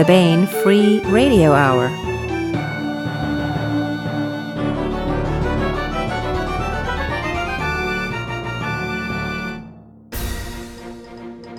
[0.00, 1.88] the Baen Free Radio Hour.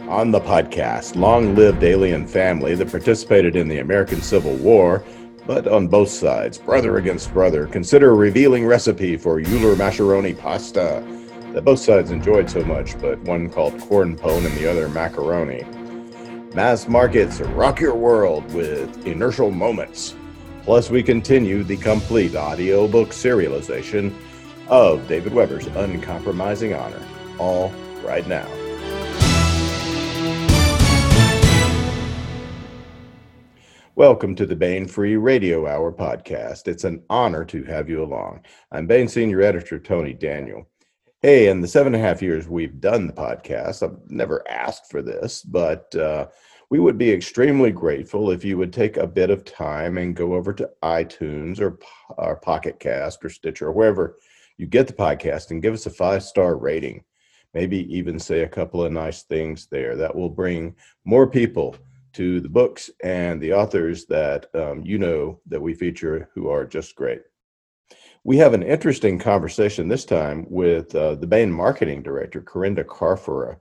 [0.10, 5.04] On the podcast, long lived alien family that participated in the American Civil War,
[5.46, 11.04] but on both sides, brother against brother, consider a revealing recipe for Euler macaroni pasta
[11.54, 15.64] that both sides enjoyed so much, but one called corn pone and the other macaroni.
[16.54, 20.16] Mass markets rock your world with inertial moments.
[20.64, 24.14] Plus, we continue the complete audiobook serialization
[24.68, 27.02] of David Weber's Uncompromising Honor,
[27.40, 27.72] all
[28.04, 28.50] right now.
[33.96, 36.68] Welcome to the Baen Free Radio Hour podcast.
[36.68, 38.42] It's an honor to have you along.
[38.74, 40.68] I'm Baen Senior Editor Tony Daniel.
[41.24, 44.90] Hey, in the seven and a half years we've done the podcast, I've never asked
[44.90, 46.30] for this, but uh,
[46.72, 50.34] we would be extremely grateful if you would take a bit of time and go
[50.34, 51.78] over to iTunes or,
[52.18, 54.18] or Pocket Cast or Stitcher or wherever
[54.58, 57.04] you get the podcast and give us a five star rating.
[57.54, 59.96] Maybe even say a couple of nice things there.
[59.96, 61.76] That will bring more people
[62.14, 66.66] to the books and the authors that um, you know that we feature who are
[66.66, 67.22] just great.
[68.24, 73.58] We have an interesting conversation this time with uh, the Baen marketing director, Corinda Carfora.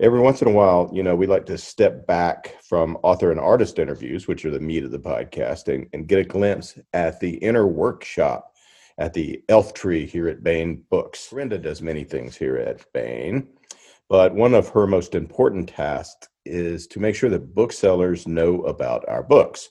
[0.00, 3.38] Every once in a while, you know, we like to step back from author and
[3.38, 7.20] artist interviews, which are the meat of the podcast, and, and get a glimpse at
[7.20, 8.54] the inner workshop
[8.98, 11.28] at the Elf Tree here at Baen Books.
[11.28, 13.46] Corinda does many things here at Baen,
[14.08, 19.08] but one of her most important tasks is to make sure that booksellers know about
[19.08, 19.70] our books.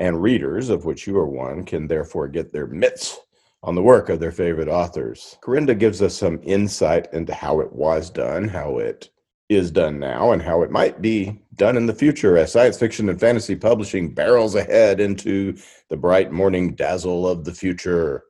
[0.00, 3.20] And readers, of which you are one, can therefore get their mitts
[3.62, 5.36] on the work of their favorite authors.
[5.42, 9.10] Corinda gives us some insight into how it was done, how it
[9.50, 13.10] is done now, and how it might be done in the future as science fiction
[13.10, 15.54] and fantasy publishing barrels ahead into
[15.90, 18.22] the bright morning dazzle of the future.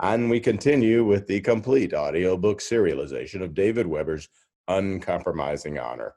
[0.00, 4.28] And we continue with the complete audiobook serialization of David Weber's
[4.66, 6.14] Uncompromising Honor.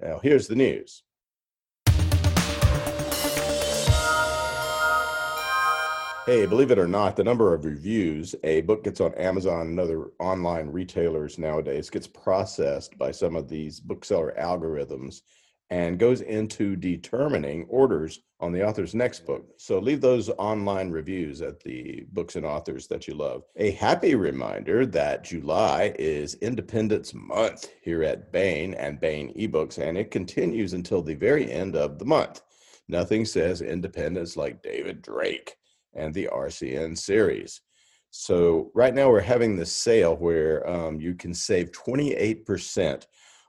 [0.00, 1.04] Now, here's the news.
[6.24, 9.80] Hey, believe it or not, the number of reviews a book gets on Amazon and
[9.80, 15.22] other online retailers nowadays gets processed by some of these bookseller algorithms
[15.70, 19.48] and goes into determining orders on the author's next book.
[19.56, 23.42] So leave those online reviews at the books and authors that you love.
[23.56, 29.98] A happy reminder that July is Independence Month here at Baen and Baen eBooks, and
[29.98, 32.42] it continues until the very end of the month.
[32.86, 35.56] Nothing says independence like David Drake
[35.94, 37.60] and the RCN series.
[38.10, 43.06] So right now we're having this sale where um, you can save 28%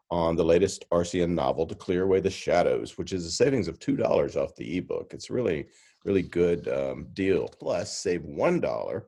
[0.09, 3.80] on the latest RCN novel to clear away the shadows, which is a savings of
[3.80, 5.14] $2 off the ebook.
[5.14, 5.66] It's really,
[6.06, 7.50] really good um, deal.
[7.59, 9.02] Plus save $1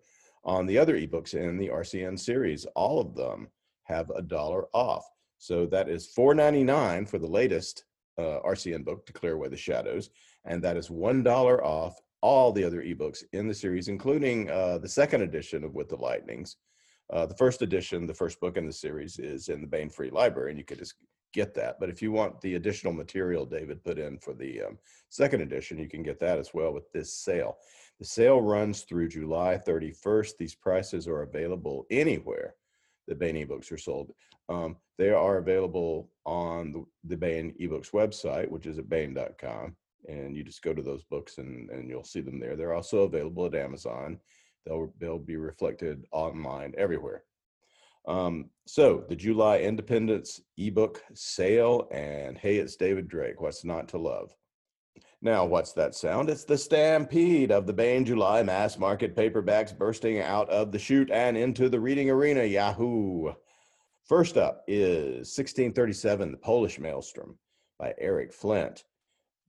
[0.43, 2.65] on the other ebooks in the RCN series.
[2.75, 3.47] All of them
[3.83, 5.05] have a dollar off.
[5.37, 7.85] So that is $4.99 for the latest
[8.17, 10.09] uh, RCN book to clear away the shadows.
[10.45, 14.89] And that is $1 off all the other ebooks in the series, including uh, the
[14.89, 16.55] second edition of With the Lightnings.
[17.13, 20.09] Uh, the first edition, the first book in the series, is in the Baen Free
[20.09, 20.95] Library, and you could just
[21.35, 21.79] get that.
[21.79, 25.77] But if you want the additional material David put in for the um, second edition,
[25.77, 27.57] you can get that as well with this sale.
[27.99, 30.31] The sale runs through July 31st.
[30.39, 32.55] These prices are available anywhere
[33.07, 34.11] that Baen ebooks are sold.
[34.49, 39.75] Um, they are available on the, the Baen ebooks website, which is at baen.com
[40.07, 42.55] and you just go to those books and, and you'll see them there.
[42.55, 44.19] They're also available at Amazon.
[44.65, 47.23] They'll, they'll be reflected online everywhere.
[48.07, 53.41] Um, so the July Independence ebook sale, and hey, it's David Drake.
[53.41, 54.35] What's not to love?
[55.21, 56.29] Now, what's that sound?
[56.29, 61.09] It's the stampede of the Baen July mass market paperbacks bursting out of the chute
[61.09, 62.43] and into the reading arena.
[62.43, 63.33] Yahoo!
[64.03, 67.39] First up is 1637, The Polish Maelstrom
[67.79, 68.83] by Eric Flint.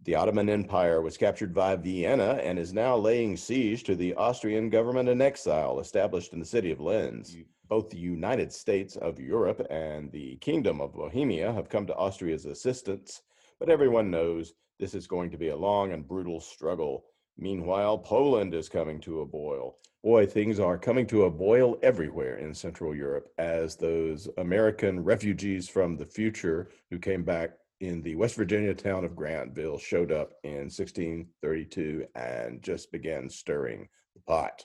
[0.06, 4.70] The Ottoman Empire was captured by Vienna and is now laying siege to the Austrian
[4.70, 7.36] government in exile established in the city of Linz.
[7.66, 12.44] Both the United States of Europe and the Kingdom of Bohemia have come to Austria's
[12.44, 13.22] assistance,
[13.58, 17.06] but everyone knows this is going to be a long and brutal struggle.
[17.36, 19.74] Meanwhile, Poland is coming to a boil.
[20.04, 25.68] Boy, things are coming to a boil everywhere in Central Europe as those American refugees
[25.68, 30.34] from the future who came back in the West Virginia town of Grantville showed up
[30.44, 34.64] in 1632 and just began stirring the pot.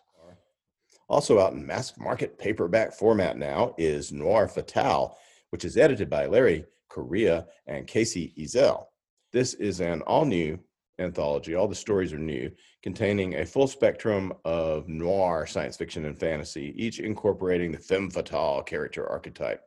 [1.10, 5.18] Also out in mass market paperback format now is Noir Fatale,
[5.50, 8.86] which is edited by Larry Correia and Kacey Ezell.
[9.34, 10.58] This is an all new
[11.00, 11.56] anthology.
[11.56, 12.50] All the stories are new,
[12.82, 18.64] containing a full spectrum of noir science fiction and fantasy, each incorporating the femme fatale
[18.64, 19.64] character archetype.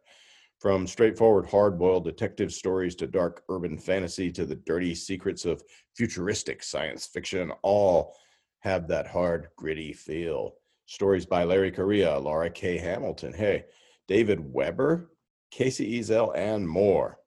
[0.64, 5.62] From straightforward, hard boiled detective stories to dark urban fantasy to the dirty secrets of
[5.94, 8.16] futuristic science fiction, all
[8.61, 10.55] have that hard, gritty feel.
[10.87, 12.78] Stories by Larry Correia, Laurell K.
[12.78, 13.66] Hamilton, hey,
[14.08, 15.11] David Weber,
[15.52, 17.19] Kacey Ezell, and more.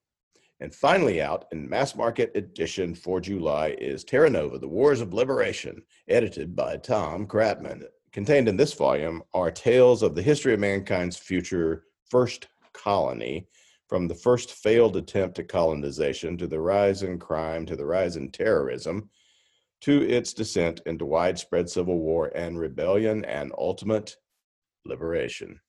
[0.60, 5.14] And finally, out in mass market edition for July is Terra Nova The Wars of
[5.14, 7.84] Liberation, edited by Tom Kratman.
[8.12, 13.48] Contained in this volume are tales of the history of mankind's future first colony,
[13.90, 18.16] from the first failed attempt at colonization to the rise in crime to the rise
[18.16, 19.10] in terrorism
[19.82, 24.16] to its descent into widespread civil war and rebellion and ultimate
[24.86, 25.60] liberation.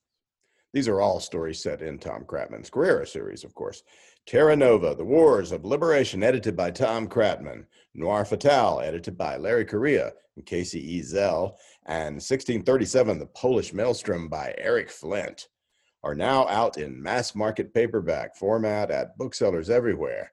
[0.72, 3.82] These are all stories set in Tom Kratman's Carrera series, of course.
[4.26, 7.64] Terra Nova, The Wars of Liberation, edited by Tom Kratman.
[7.94, 11.54] Noir Fatale, edited by Larry Correia and Kacey Ezell.
[11.86, 15.48] And 1637, The Polish Maelstrom by Eric Flint,
[16.02, 20.32] are now out in mass market paperback format at booksellers everywhere.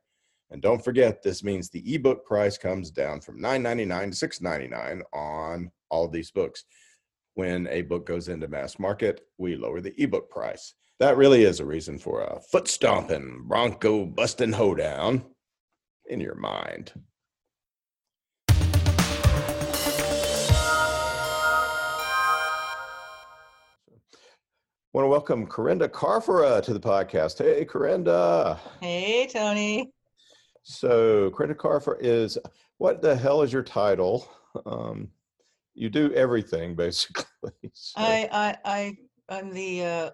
[0.51, 5.71] And don't forget, this means the ebook price comes down from $9.99 to $6.99 on
[5.89, 6.65] all of these books.
[7.33, 10.75] When a book goes into mass market, we lower the ebook price.
[10.99, 15.25] That really is a reason for a foot stomping, bronco busting hoedown
[16.09, 16.93] in your mind.
[24.95, 27.39] Want to welcome Corinda Carfora to the podcast.
[27.39, 28.57] Hey, Corinda.
[28.79, 29.91] Hey, Tony.
[30.63, 32.37] So, Corinda Carfora is
[32.77, 34.25] what the hell is your title?
[34.65, 35.09] Um,
[35.73, 37.25] you do everything basically.
[37.73, 37.93] So.
[37.97, 38.97] I, I, I,
[39.27, 40.09] I'm the uh,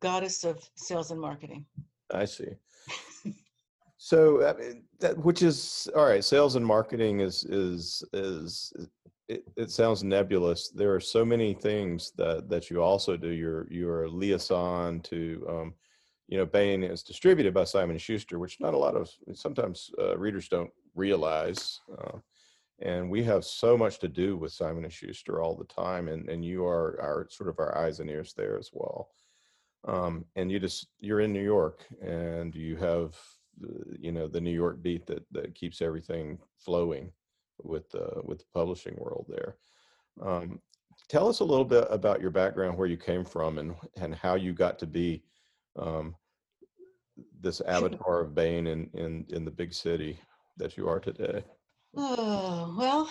[0.00, 1.66] goddess of sales and marketing.
[2.10, 2.48] I see.
[3.98, 6.24] so, I mean, that which is all right.
[6.24, 8.72] Sales and marketing is is is
[9.28, 10.68] it, it sounds nebulous.
[10.68, 13.28] There are so many things that that you also do.
[13.28, 15.74] You're you're a liaison to, um,
[16.28, 20.16] you know, Baen is distributed by Simon Schuster, which not a lot of sometimes uh,
[20.16, 21.80] readers don't realize.
[21.98, 22.18] Uh,
[22.80, 26.28] and we have so much to do with Simon and Schuster all the time, and
[26.28, 29.10] and you are our sort of our eyes and ears there as well.
[29.88, 33.16] Um, and you just you're in New York, and you have
[33.98, 37.10] you know the New York beat that that keeps everything flowing
[37.62, 39.56] with the with the publishing world there.
[40.22, 40.60] Um,
[41.08, 44.34] tell us a little bit about your background, where you came from, and and how
[44.34, 45.22] you got to be
[45.76, 46.14] um,
[47.40, 50.18] this avatar of Baen in in in the big city
[50.56, 51.44] that you are today.
[51.96, 53.08] Oh well,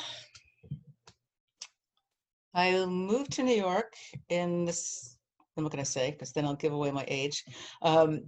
[2.54, 3.94] I moved to New York
[4.30, 5.18] in this.
[5.58, 7.44] I'm not going to say because then I'll give away my age.
[7.82, 8.22] Um,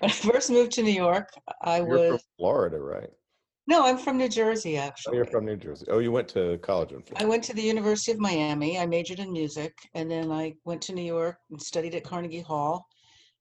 [0.00, 1.28] when I first moved to New York,
[1.62, 3.10] I You're was from Florida, right?
[3.68, 5.16] No, I'm from New Jersey, Oh, actually.
[5.16, 5.86] you're from New Jersey.
[5.88, 7.24] Oh, you went to college in Florida.
[7.24, 8.78] I went to the University of Miami.
[8.78, 12.40] I majored in music, and then I went to New York and studied at Carnegie
[12.40, 12.86] Hall.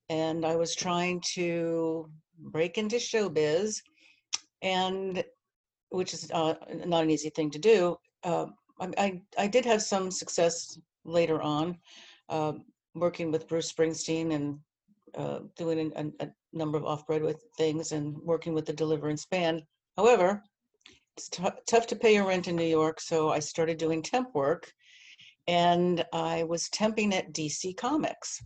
[0.10, 3.82] And I was trying to break into showbiz,
[4.62, 5.24] and
[5.90, 6.54] which is uh,
[6.86, 7.98] not an easy thing to do.
[8.24, 8.46] Uh,
[8.80, 11.78] I, I I did have some success later on,
[12.30, 12.54] uh,
[12.94, 14.60] working with Bruce Springsteen and
[15.16, 19.64] uh, doing a, a number of off-Broadway things and working with the Deliverance Band.
[20.02, 20.44] However,
[21.16, 24.34] it's tou- tough to pay your rent in New York, so I started doing temp
[24.34, 24.74] work,
[25.46, 28.42] and I was temping at DC Comics.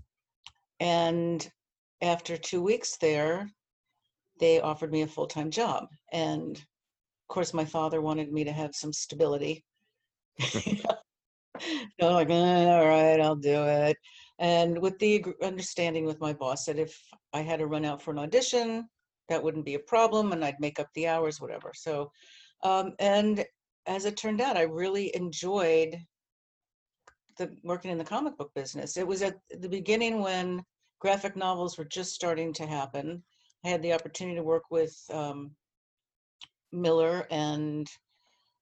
[0.82, 1.50] And
[2.02, 3.50] after two weeks there,
[4.38, 5.88] they offered me a full time job.
[6.12, 9.64] And of course, my father wanted me to have some stability.
[10.42, 10.60] so
[12.02, 13.96] I'm like, "Eh, all right, I'll do it.
[14.40, 17.00] And with the understanding with my boss that if
[17.32, 18.90] I had to run out for an audition,
[19.30, 21.72] that wouldn't be a problem and I'd make up the hours, whatever.
[21.74, 22.12] So,
[22.64, 23.46] um, and
[23.86, 25.98] as it turned out, I really enjoyed
[27.38, 28.98] the working in the comic book business.
[28.98, 30.64] It was at the beginning when
[31.00, 33.22] graphic novels were just starting to happen.
[33.66, 35.52] I had the opportunity to work with um,
[36.72, 37.88] Miller and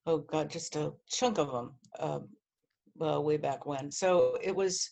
[0.06, 2.28] oh god, just a chunk of them um,
[2.96, 3.92] well, way back when.
[3.92, 4.92] So it was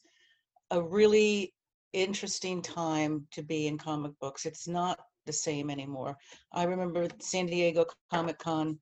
[0.71, 1.53] a really
[1.93, 4.45] interesting time to be in comic books.
[4.45, 6.17] It's not the same anymore.
[6.51, 8.79] I remember San Diego Comic Con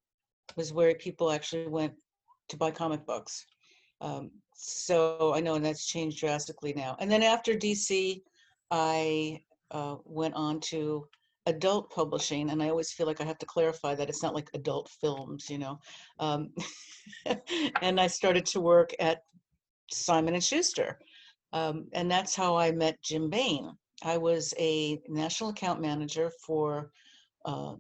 [0.55, 1.93] was where people actually went
[2.50, 3.46] to buy comic books.
[4.01, 6.96] Um, so I know, and that's changed drastically now.
[7.00, 8.22] And then after DC,
[8.72, 9.41] I
[9.72, 11.08] uh, went on to
[11.46, 14.50] adult publishing, and I always feel like I have to clarify that it's not like
[14.53, 15.79] adult films, you know.
[16.19, 16.53] Um,
[17.81, 19.24] and I started to work at
[19.91, 21.00] Simon and Schuster,
[21.53, 23.72] um, and that's how I met Jim Baen.
[24.03, 26.91] I was a national account manager for
[27.46, 27.75] uh,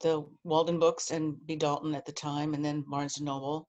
[0.00, 1.56] the Walden Books and B.
[1.56, 3.68] Dalton at the time, and then Barnes and Noble.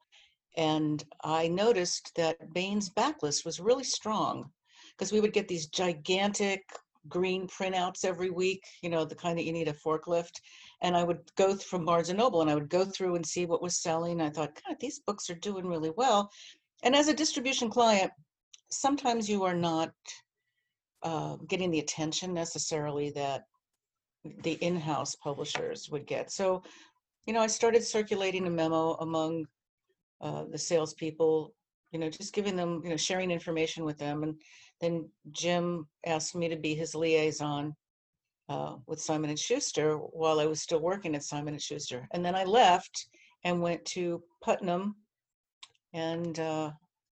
[0.58, 4.50] And I noticed that Baen's backlist was really strong
[4.92, 6.64] because we would get these gigantic
[7.08, 10.40] green printouts every week, you know, the kind that you need a forklift.
[10.82, 13.46] And I would go from Barnes and Noble and I would go through and see
[13.46, 14.22] what was selling.
[14.22, 16.30] I thought, God, these books are doing really well.
[16.84, 18.12] And as a distribution client,
[18.70, 19.92] sometimes you are not
[21.04, 23.44] uh, getting the attention necessarily that
[24.44, 26.32] the in-house publishers would get.
[26.32, 26.64] So,
[27.26, 29.46] you know, I started circulating a memo among
[30.22, 31.54] uh, the salespeople,
[31.92, 34.24] you know, just giving them, you know, sharing information with them.
[34.24, 34.36] And
[34.80, 37.76] then Jim asked me to be his liaison
[38.50, 42.08] uh, with Simon and Schuster while I was still working at Simon and Schuster.
[42.12, 43.08] And then I left
[43.44, 44.96] and went to Putnam,
[45.94, 46.72] and uh,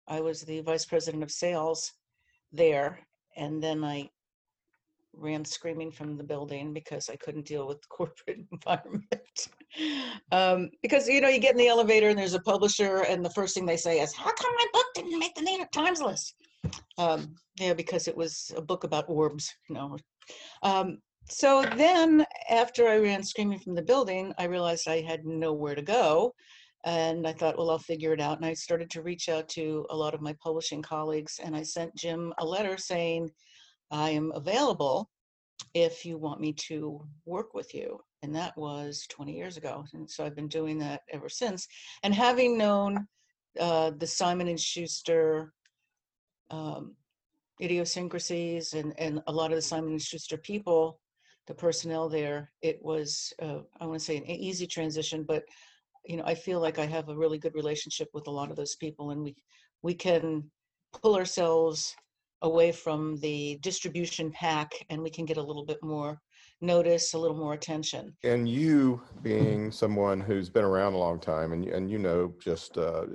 [0.07, 1.93] I was the vice president of sales
[2.53, 3.01] there.
[3.37, 4.11] And then I
[5.15, 9.49] ran screaming from the building because I couldn't deal with the corporate environment.
[10.33, 13.31] um, because you know, you get in the elevator and there's a publisher, and the
[13.31, 16.01] first thing they say is, "How come my book didn't make the New York Times
[16.01, 16.35] list?"
[16.99, 19.97] Um, yeah, because it was a book about orbs, you know.
[20.63, 20.99] Um,
[21.29, 25.83] so then, after I ran screaming from the building, I realized I had nowhere to
[25.83, 26.35] go.
[26.85, 28.39] And I thought, well, I'll figure it out.
[28.39, 31.41] And I started to reach out to a lot of my publishing colleagues.
[31.43, 33.31] And I sent Jim a letter saying,
[33.91, 35.11] I am available
[35.75, 38.01] if you want me to work with you.
[38.23, 39.85] And that was 20 years ago.
[39.95, 41.67] And so I've been doing that ever since.
[42.03, 43.07] And having known
[43.61, 45.53] uh, the Simon and Schuster
[46.51, 46.97] um,
[47.61, 51.01] idiosyncrasies and, and a lot of the Simon and Schuster people,
[51.47, 55.43] the personnel there, it was, uh, I want to say an easy transition, but
[56.05, 58.57] you know, I feel like I have a really good relationship with a lot of
[58.57, 59.37] those people and we,
[59.83, 60.51] we can
[61.03, 61.95] pull ourselves
[62.43, 66.21] away from the distribution pack and we can get a little bit more
[66.61, 68.17] notice, a little more attention.
[68.25, 72.35] And you being someone who's been around a long time and, you- and you know,
[72.41, 73.07] just, uh,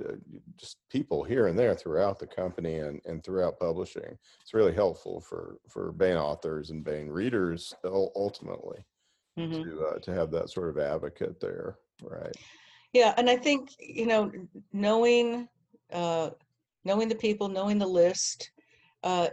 [0.56, 5.20] just people here and there throughout the company and, and throughout publishing, it's really helpful
[5.20, 8.82] for, for Baen authors and Baen readers ul- ultimately
[9.38, 9.62] Mhm.
[9.62, 12.34] to, uh, to have that sort of advocate there, right?
[12.92, 14.32] Yeah, and I think, you know,
[14.72, 15.48] knowing,
[15.92, 16.30] uh,
[16.84, 18.50] knowing the people, knowing the list,
[19.02, 19.28] uh,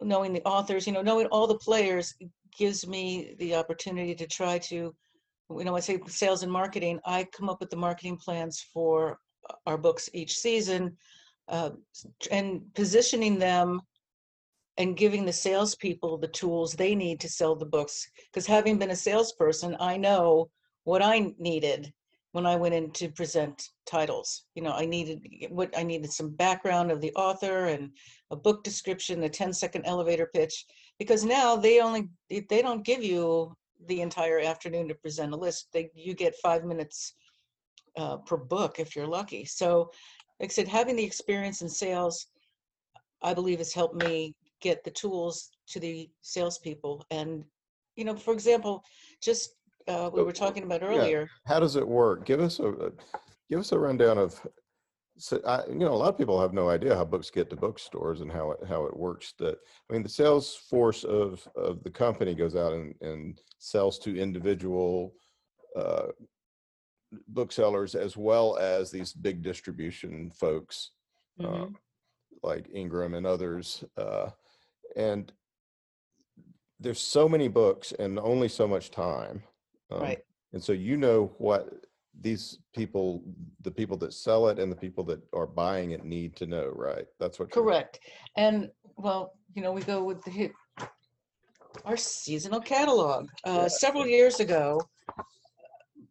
[0.00, 2.14] knowing the authors, you know, knowing all the players
[2.56, 4.94] gives me the opportunity to try to,
[5.50, 9.18] you know, I say sales and marketing, I come up with the marketing plans for
[9.66, 10.96] our books each season,
[11.48, 11.70] uh,
[12.30, 13.82] and positioning them
[14.78, 18.08] and giving the salespeople the tools they need to sell the books.
[18.32, 20.48] Because having been a salesperson, I know
[20.90, 21.92] what I needed
[22.32, 24.46] when I went in to present titles.
[24.56, 27.92] You know, I needed what I needed some background of the author and
[28.32, 30.66] a book description, a 10 second elevator pitch,
[30.98, 33.54] because now they only they don't give you
[33.86, 35.68] the entire afternoon to present a list.
[35.72, 37.14] They you get five minutes
[37.96, 39.44] uh, per book if you're lucky.
[39.44, 39.92] So,
[40.40, 42.26] like I said, having the experience in sales,
[43.22, 47.06] I believe has helped me get the tools to the salespeople.
[47.12, 47.44] And
[47.94, 48.82] you know, for example,
[49.22, 49.54] just
[49.88, 50.88] uh, we were talking about yeah.
[50.88, 51.30] earlier.
[51.46, 52.24] How does it work?
[52.24, 52.92] Give us a, a-
[53.48, 54.40] give us a rundown of,
[55.18, 57.56] so I, you know, a lot of people have no idea how books get to
[57.56, 59.34] bookstores and how it, how it works.
[59.38, 59.58] That,
[59.88, 64.16] I mean, the sales force of, of the company goes out and, and sells to
[64.16, 65.14] individual
[65.76, 66.08] uh,
[67.28, 70.92] booksellers as well as these big distribution folks
[71.44, 71.76] um,
[72.42, 73.84] like Ingram and others.
[73.96, 74.30] Uh,
[74.96, 75.32] and
[76.78, 79.42] there's so many books and only so much time.
[79.90, 80.18] Um, Right.
[80.52, 81.68] And so you know what
[82.20, 83.22] these people,
[83.62, 86.72] the people that sell it and the people that are buying it need to know,
[86.74, 87.06] right?
[87.18, 87.50] That's what.
[87.50, 88.00] Correct.
[88.36, 90.52] And well, you know, we go with the hit,
[91.84, 93.28] our seasonal catalog.
[93.44, 93.68] Uh, Yeah.
[93.68, 94.80] several years ago,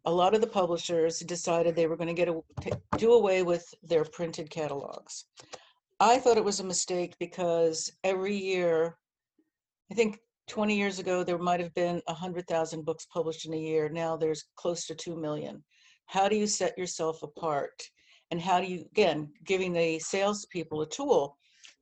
[0.06, 2.42] a lot of the publishers decided they were going to get a,
[2.98, 5.26] do away with their printed catalogs.
[6.00, 8.98] I thought it was a mistake because every year,
[9.92, 10.20] I think
[10.50, 13.88] 20 years ago, there might have been 100,000 books published in a year.
[13.88, 15.64] Now there's close to 2 million.
[16.08, 17.82] How do you set yourself apart?
[18.32, 21.38] And how do you, again, giving the salespeople a tool?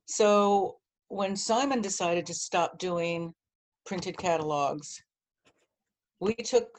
[0.06, 0.76] So
[1.08, 3.34] when Simon decided to stop doing
[3.86, 5.02] printed catalogs,
[6.20, 6.78] we took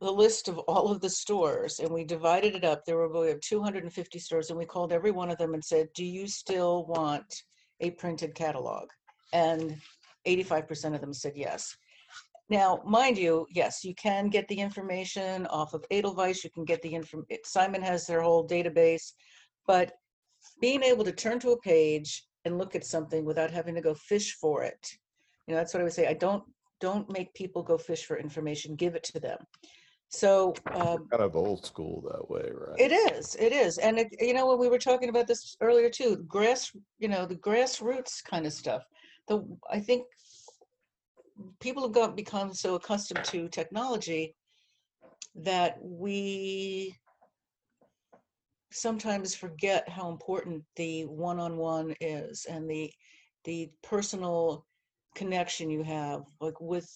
[0.00, 2.84] the list of all of the stores and we divided it up.
[2.84, 5.88] There were we have 250 stores and we called every one of them and said,
[5.94, 7.42] "Do you still want
[7.80, 8.88] a printed catalog?"
[9.32, 9.80] And
[10.26, 11.76] 85% of them said yes.
[12.50, 16.44] Now, mind you, yes, you can get the information off of Edelweiss.
[16.44, 17.24] You can get the inform.
[17.44, 19.12] Simon has their whole database,
[19.66, 19.92] but
[20.60, 23.94] being able to turn to a page and look at something without having to go
[23.94, 24.86] fish for it,
[25.46, 26.06] you know, that's what I would say.
[26.06, 26.44] I don't
[26.80, 28.76] don't make people go fish for information.
[28.76, 29.38] Give it to them.
[30.08, 32.78] So um, Kind of old school that way, right?
[32.78, 35.90] it is, it is, and it, you know, when we were talking about this earlier
[35.90, 38.84] too, grass, you know, the grassroots kind of stuff.
[39.28, 40.06] The I think
[41.60, 44.34] people have got become so accustomed to technology
[45.34, 46.94] that we
[48.72, 52.92] sometimes forget how important the one-on-one is and the
[53.44, 54.66] the personal
[55.14, 56.90] connection you have like with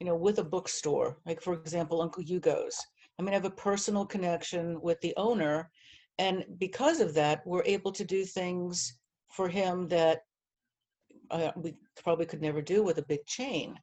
[0.00, 1.18] you know with a bookstore.
[1.26, 2.76] Like for example uncle hugo's.
[3.18, 5.70] I mean i have a personal connection with the owner
[6.18, 10.22] and because of that we're able to do things for him that
[11.32, 13.78] uh, we probably could never do with a big chain.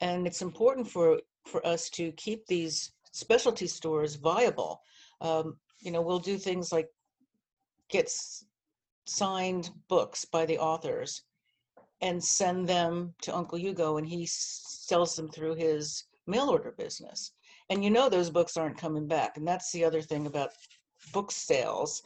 [0.00, 4.80] And it's important for for us to keep these specialty stores viable.
[5.20, 6.88] Um, you know we'll do things like
[7.90, 8.10] get
[9.06, 11.22] signed books by the authors
[12.00, 17.32] and send them to uncle hugo and he sells them through his mail order business.
[17.70, 19.36] And you know those books aren't coming back.
[19.36, 20.50] And that's the other thing about
[21.12, 22.02] book sales.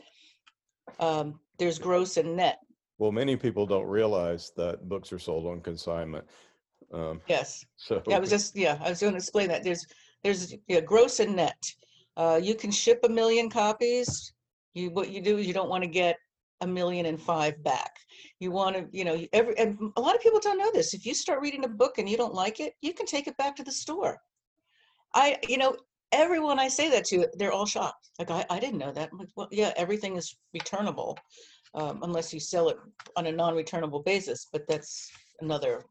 [1.01, 2.59] Um, there's gross and net
[2.99, 6.25] Well, many people don't realize that books are sold on consignment.
[6.93, 9.65] Um, yes so Yeah, I was just, yeah, I was going to explain that.
[9.65, 9.87] There's,
[10.23, 11.63] there's, yeah, gross and net.
[12.17, 14.33] Uh, you can ship a million copies.
[14.75, 16.17] You, what you do is you don't want to get
[16.63, 17.99] a million and five back.
[18.41, 20.95] You want to, you know, every, and a lot of people don't know this.
[20.95, 23.37] If you start reading a book and you don't like it, you can take it
[23.37, 24.19] back to the store.
[25.15, 25.77] I, you know,
[26.13, 28.11] everyone I say that to, they're all shocked.
[28.19, 29.13] Like, I, I didn't know that.
[29.13, 31.19] Like, well, yeah, everything is returnable,
[31.77, 32.79] um, unless you sell it
[33.17, 35.85] on a non-returnable basis, but that's another,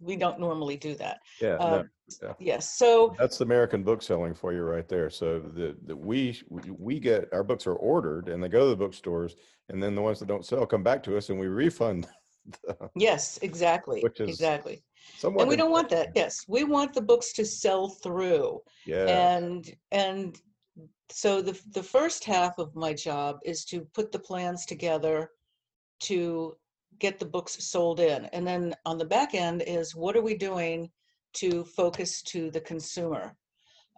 [0.00, 1.18] we don't normally do that.
[1.40, 1.90] yeah, no, Um,
[2.22, 2.32] yeah.
[2.40, 5.10] Yes, so, that's the American book selling for you right there.
[5.10, 6.40] So the, the we
[6.70, 9.36] we get our books are ordered and they go to the bookstores,
[9.68, 12.06] and then the ones that don't sell come back to us and we refund.
[12.66, 12.88] them.
[12.96, 14.82] yes, exactly, Which is exactly.
[15.16, 18.60] Somewhat And we don't want that, yes, we want the books to sell through.
[18.86, 19.06] Yeah.
[19.06, 20.40] And, and
[21.10, 25.30] so the, the first half of my job is to put the plans together
[26.00, 26.56] to
[26.98, 28.26] get the books sold in.
[28.26, 30.90] And then on the back end is what are we doing
[31.34, 33.34] to focus to the consumer?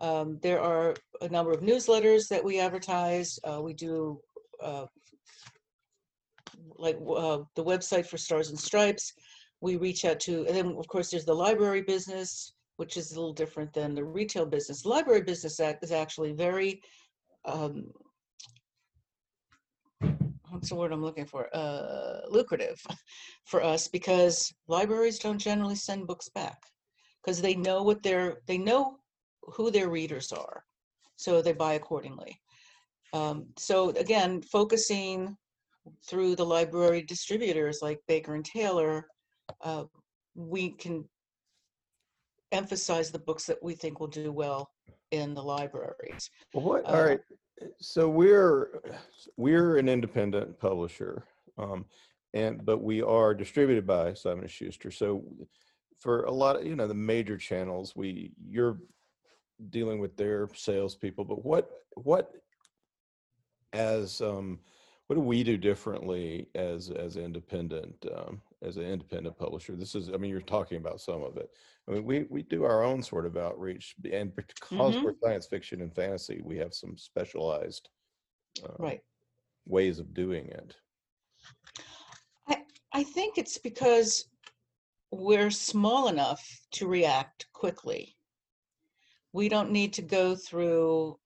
[0.01, 3.39] Um, there are a number of newsletters that we advertise.
[3.45, 4.21] Uh, we do
[4.63, 4.87] uh,
[6.77, 9.13] like uh, the website for Stars and Stripes.
[9.61, 13.15] We reach out to, and then of course there's the library business, which is a
[13.15, 14.87] little different than the retail business.
[14.87, 16.83] Library business is actually very,
[17.45, 17.87] um,
[20.51, 21.49] what's the word I'm looking for?
[21.55, 22.81] Uh, lucrative
[23.47, 26.59] for us because libraries don't generally send books back
[27.23, 28.99] because they know what their they know
[29.43, 30.65] who their readers are,
[31.17, 32.41] so they buy accordingly.
[33.13, 35.37] Um, so again, focusing
[36.07, 39.07] through the library distributors like Baker and Taylor,
[39.63, 39.85] uh,
[40.35, 41.05] we can
[42.53, 44.71] emphasize the books that we think will do well
[45.11, 46.31] in the libraries.
[46.53, 46.85] Well, what?
[46.87, 47.21] Uh, All right.
[47.79, 48.81] So we're
[49.37, 51.25] we're an independent publisher,
[51.59, 51.85] um,
[52.33, 54.91] and but we are distributed by Simon and Schuster.
[54.91, 55.25] So
[55.99, 58.79] for a lot of you know the major channels, we you're
[59.69, 61.25] dealing with their salespeople.
[61.25, 62.33] But what what
[63.75, 64.59] as um,
[65.07, 69.77] what do we do differently as as independent um, as an independent publisher?
[69.77, 71.51] This is I mean you're talking about some of it.
[71.91, 75.81] I mean, we, we do our own sort of outreach, and because we're science fiction
[75.81, 77.89] and fantasy, we have some specialized
[78.65, 79.01] uh, Right.
[79.67, 80.77] ways of doing it.
[82.49, 84.27] I I think it's because
[85.11, 88.17] we're small enough to react quickly.
[89.33, 91.19] We don't need to go through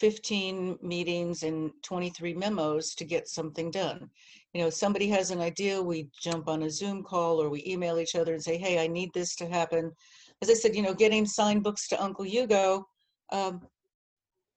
[0.00, 4.08] 15 meetings and 23 memos to get something done.
[4.54, 7.98] You know, somebody has an idea, we jump on a Zoom call or we email
[7.98, 9.92] each other and say, hey, I need this to happen.
[10.40, 12.86] As I said, you know, getting signed books to Uncle Hugo,
[13.30, 13.60] um,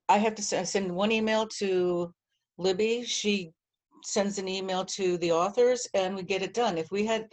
[0.08, 2.13] I have to se- send one email to
[2.58, 3.03] Libby.
[3.03, 3.51] She
[4.06, 6.77] sends an email to the authors and we get it done.
[6.77, 7.27] If we had,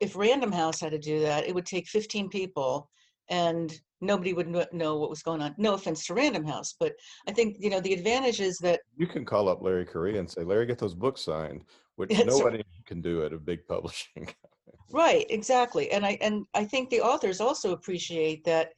[0.00, 2.88] if Random House had to do that, it would take 15 people
[3.28, 5.54] and nobody would know what was going on.
[5.58, 6.94] No offense to Random House, but
[7.26, 10.30] I think, you know, the advantage is that, You can call up Larry Correia and
[10.30, 11.64] say, Larry, get those books signed,
[11.96, 12.38] which That's right.
[12.38, 14.28] nobody can do at a big publishing.
[14.92, 15.90] right, exactly.
[15.90, 18.72] And I, and I think the authors also appreciate that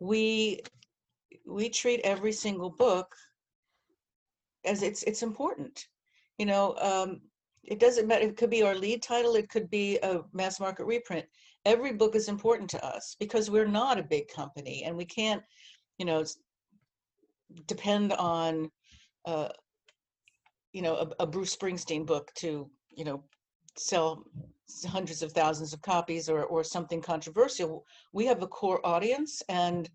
[0.00, 0.60] we,
[1.46, 3.14] we treat every single book
[4.64, 5.86] as it's, it's important.
[6.38, 7.20] You know, um,
[7.68, 10.86] it doesn't matter, it could be our lead title, it could be a mass market
[10.86, 11.26] reprint.
[11.66, 15.42] Every book is important to us because we're not a big company and we can't,
[15.98, 16.24] you know,
[17.66, 18.70] depend on,
[19.26, 19.48] uh,
[20.72, 23.22] you know, a, a Bruce Springsteen book to, you know,
[23.76, 24.24] sell
[24.86, 27.84] hundreds of thousands of copies or, or something controversial.
[28.14, 29.90] We have a core audience and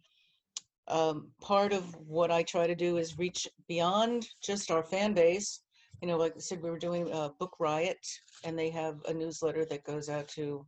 [0.89, 5.61] um, part of what I try to do is reach beyond just our fan base.
[6.03, 8.05] You know, like I said, we were doing a Book Riot
[8.43, 10.65] and they have a newsletter that goes out to,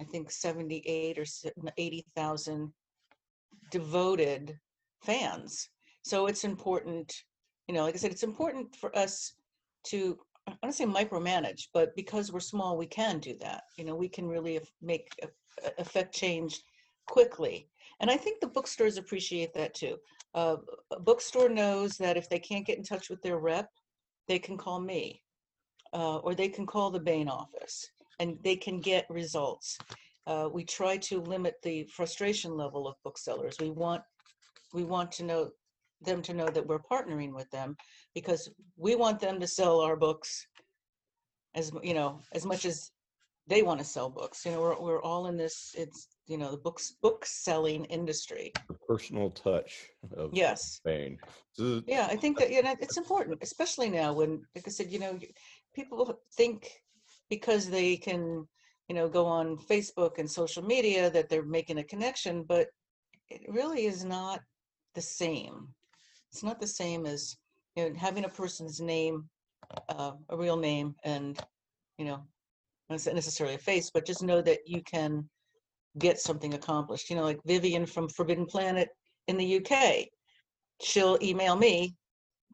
[0.00, 2.72] I think 78 or se- 80,000
[3.70, 4.58] devoted
[5.02, 5.68] fans.
[6.00, 7.12] So it's important,
[7.68, 9.34] you know, like I said, it's important for us
[9.88, 13.64] to, I want to say micromanage, but because we're small, we can do that.
[13.76, 15.10] You know, we can really make,
[15.76, 16.62] affect change
[17.06, 17.68] quickly.
[18.00, 19.98] And I think the bookstores appreciate that too.
[20.32, 20.56] Uh,
[20.90, 23.68] a bookstore knows that if they can't get in touch with their rep,
[24.28, 25.20] they can call me.
[25.92, 29.78] Uh, or they can call the Baen office and they can get results.
[30.26, 33.56] Uh, we try to limit the frustration level of booksellers.
[33.60, 34.02] We want,
[34.72, 35.50] we want to know,
[36.00, 37.76] them to know that we're partnering with them
[38.12, 40.44] because we want them to sell our books
[41.54, 42.90] as, you know, as much as
[43.46, 44.44] they want to sell books.
[44.44, 48.52] You know, we're, we're all in this, it's, you know, the books, book selling industry.
[48.68, 50.80] The personal touch of Yes.
[51.52, 54.90] So- Yeah, I think that, you know, it's important, especially now when, like I said,
[54.90, 55.18] you know,
[55.74, 56.70] people think
[57.28, 58.46] because they can,
[58.88, 62.68] you know, go on Facebook and social media that they're making a connection, but
[63.28, 64.40] it really is not
[64.94, 65.68] the same.
[66.30, 67.36] It's not the same as,
[67.76, 69.28] you know, having a person's name,
[69.88, 71.38] uh, a real name and,
[71.98, 72.22] you know,
[72.90, 75.28] not necessarily a face, but just know that you can
[75.98, 77.10] get something accomplished.
[77.10, 78.88] You know, like Vivian from Forbidden Planet
[79.28, 80.08] in the UK
[80.80, 81.96] she'll email me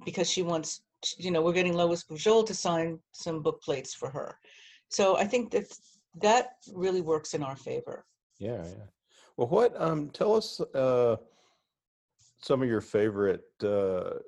[0.05, 0.83] because she wants,
[1.19, 4.39] you know, we're getting Lois Bujold to sign some book plates for her.
[4.89, 5.67] So I think that
[6.21, 8.05] that really works in our favor.
[8.39, 8.87] Yeah, yeah.
[9.37, 11.17] Well, what, um, tell us, uh,
[12.43, 14.19] some of your favorite, uh,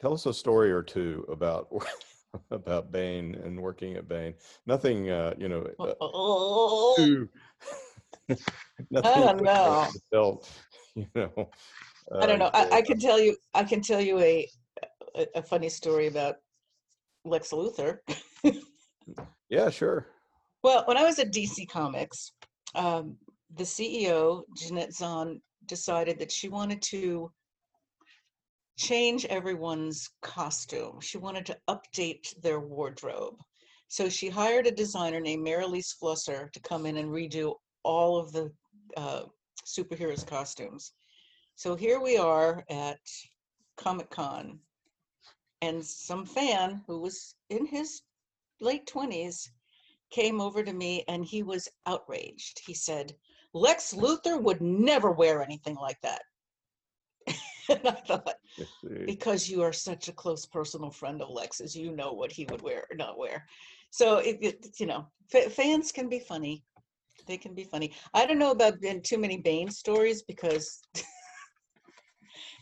[0.00, 1.68] tell us a story or two about,
[2.50, 4.34] about Baen and working at Baen.
[4.66, 7.28] Nothing, uh, you know, uh, too.
[8.92, 9.88] don't know.
[10.12, 10.48] much
[10.94, 11.50] you know.
[12.20, 12.50] I don't uh, know.
[12.54, 14.48] I, I can tell you, I can tell you a,
[15.16, 16.36] a, a funny story about
[17.24, 17.98] Lex Luthor.
[19.48, 20.08] Yeah, sure.
[20.62, 22.32] Well, when I was at DC Comics,
[22.74, 23.16] um,
[23.56, 27.30] the CEO, Jenette Kahn, decided that she wanted to
[28.76, 31.00] change everyone's costume.
[31.00, 33.36] She wanted to update their wardrobe.
[33.88, 37.54] So she hired a designer named Marilise Flusser to come in and redo
[37.88, 38.52] all of the
[38.98, 39.22] uh,
[39.64, 40.92] superheroes' costumes.
[41.56, 43.00] So here we are at
[43.78, 44.60] Comic Con,
[45.62, 48.02] and some fan who was in his
[48.60, 49.48] late 20s
[50.10, 52.60] came over to me and he was outraged.
[52.64, 53.16] He said,
[53.54, 56.22] Lex Luthor would never wear anything like that.
[57.70, 58.34] and I thought,
[59.06, 62.60] because you are such a close personal friend of Lex's, you know what he would
[62.60, 63.46] wear or not wear.
[63.90, 66.64] So, it, it, you know, fa- fans can be funny.
[67.26, 67.92] They can be funny.
[68.14, 70.80] I don't know about in too many Baen stories because,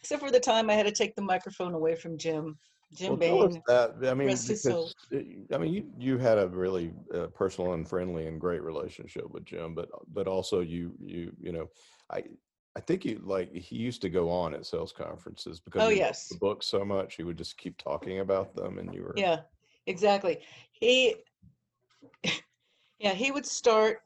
[0.02, 2.58] except for the time I had to take the microphone away from Jim.
[2.94, 3.62] Jim Well, Baen.
[3.66, 3.96] that.
[4.04, 4.92] I mean, rest his soul.
[5.10, 9.28] because, I mean, you, you had a really uh, personal and friendly and great relationship
[9.30, 11.68] with Jim, but but also you you you know,
[12.10, 12.22] I
[12.76, 15.96] I think you like he used to go on at sales conferences because Oh, he
[15.96, 16.28] yes.
[16.28, 17.16] the books so much.
[17.16, 19.40] He would just keep talking about them, and you were Yeah,
[19.86, 20.40] exactly.
[20.72, 21.16] He,
[22.98, 23.98] yeah, he would start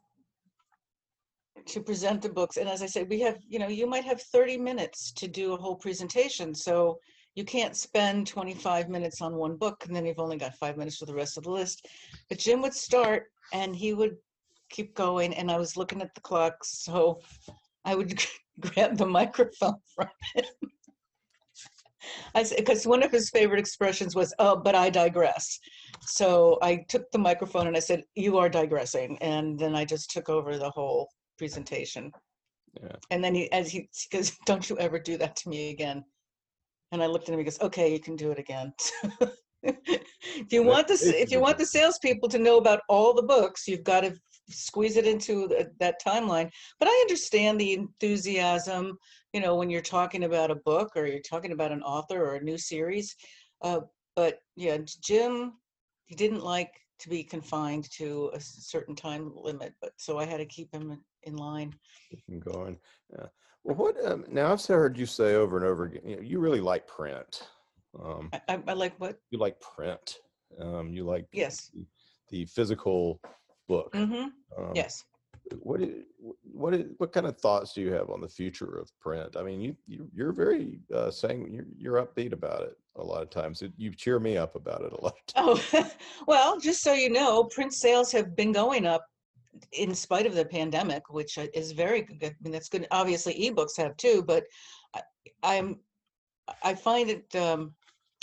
[1.66, 2.56] to present the books.
[2.56, 5.54] And as I said, we have, you know, you might have 30 minutes to do
[5.54, 6.54] a whole presentation.
[6.54, 6.98] So
[7.34, 10.96] you can't spend 25 minutes on one book and then you've only got five minutes
[10.96, 11.86] for the rest of the list.
[12.28, 14.16] But Jim would start and he would
[14.70, 15.34] keep going.
[15.34, 16.64] And I was looking at the clock.
[16.64, 17.20] So
[17.84, 18.20] I would
[18.60, 20.44] grab the microphone from him.
[22.34, 25.58] Because one of his favorite expressions was, oh, but I digress.
[26.06, 29.18] So I took the microphone and I said, you are digressing.
[29.18, 32.12] And then I just took over the whole presentation.
[32.82, 32.96] Yeah.
[33.10, 36.04] And then he, as he, he goes, don't you ever do that to me again.
[36.92, 38.72] And I looked at him, he goes, okay, you can do it again.
[39.62, 43.66] if you want this, if you want the salespeople to know about all the books,
[43.66, 44.12] you've got to
[44.50, 46.50] squeeze it into the, that timeline.
[46.78, 48.98] But I understand the enthusiasm,
[49.32, 52.34] you know, when you're talking about a book or you're talking about an author or
[52.34, 53.14] a new series.
[53.62, 53.80] Uh,
[54.14, 55.52] but yeah, Jim,
[56.06, 60.38] he didn't like to be confined to a certain time limit, but so I had
[60.38, 61.74] to keep him in- in line.
[62.26, 62.78] him going.
[63.12, 63.26] Yeah.
[63.64, 64.52] Well, what um, now?
[64.52, 66.02] I've heard you say over and over again.
[66.04, 67.48] You, know, you really like print.
[68.02, 69.18] Um, I, I, I like what?
[69.30, 70.18] you like print.
[70.58, 71.70] Um, you like Yes.
[71.74, 71.84] the,
[72.30, 73.20] the physical
[73.68, 73.94] book.
[73.94, 75.04] hmm Um, Yes.
[75.58, 76.04] what is,
[76.42, 79.36] what is, what kind of thoughts do you have on the future of print?
[79.36, 83.22] I mean, you, you you're very uh, saying you're you're upbeat about it a lot
[83.22, 83.60] of times.
[83.62, 85.14] It, you cheer me up about it a lot.
[85.34, 85.60] Of times.
[85.74, 85.90] Oh,
[86.26, 89.04] well, just so you know, print sales have been going up
[89.72, 92.32] in spite of the pandemic, which is very good.
[92.32, 92.86] I mean, that's good.
[92.90, 94.44] Obviously, ebooks have too, but
[95.42, 95.80] I, am
[96.62, 97.74] I find it um,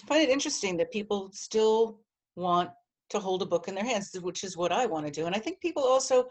[0.05, 1.99] find it interesting that people still
[2.35, 2.69] want
[3.09, 5.25] to hold a book in their hands, which is what I want to do.
[5.25, 6.25] And I think people also,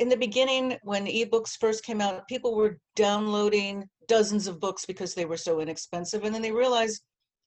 [0.00, 5.14] in the beginning, when ebooks first came out, people were downloading dozens of books because
[5.14, 7.02] they were so inexpensive, and then they realized,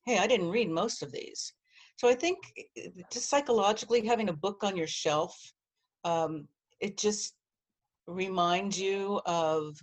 [0.06, 1.54] hey, I didn't read most of these.
[1.98, 2.40] So I think
[3.12, 5.36] just psychologically having a book on your shelf
[6.04, 6.48] um,
[6.80, 7.36] it just
[8.08, 9.78] reminds you of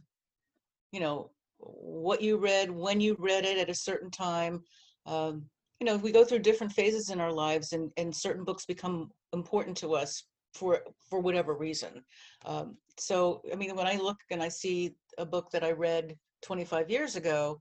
[0.92, 4.62] you know what you read when you read it at a certain time
[5.06, 5.44] um,
[5.80, 9.10] you know we go through different phases in our lives and, and certain books become
[9.32, 12.02] important to us for for whatever reason.
[12.44, 16.16] Um, so i mean when i look and i see a book that i read
[16.42, 17.60] 25 years ago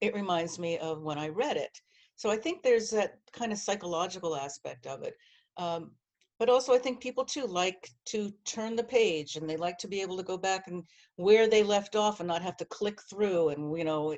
[0.00, 1.76] it reminds me of when i read it.
[2.16, 5.14] So i think there's that kind of psychological aspect of it.
[5.56, 5.92] Um,
[6.38, 9.88] but also I think people too like to turn the page and they like to
[9.88, 10.84] be able to go back and
[11.16, 14.16] where they left off and not have to click through and you know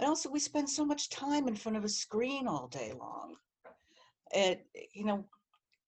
[0.00, 3.36] and also we spend so much time in front of a screen all day long.
[4.34, 4.58] And
[4.92, 5.24] you know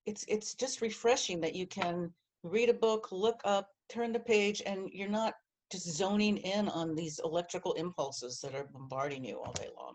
[0.07, 2.13] it's it's just refreshing that you can
[2.43, 5.35] read a book look up turn the page and you're not
[5.71, 9.95] just zoning in on these electrical impulses that are bombarding you all day long.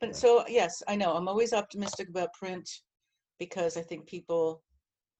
[0.00, 2.68] But so yes i know i'm always optimistic about print
[3.38, 4.62] because i think people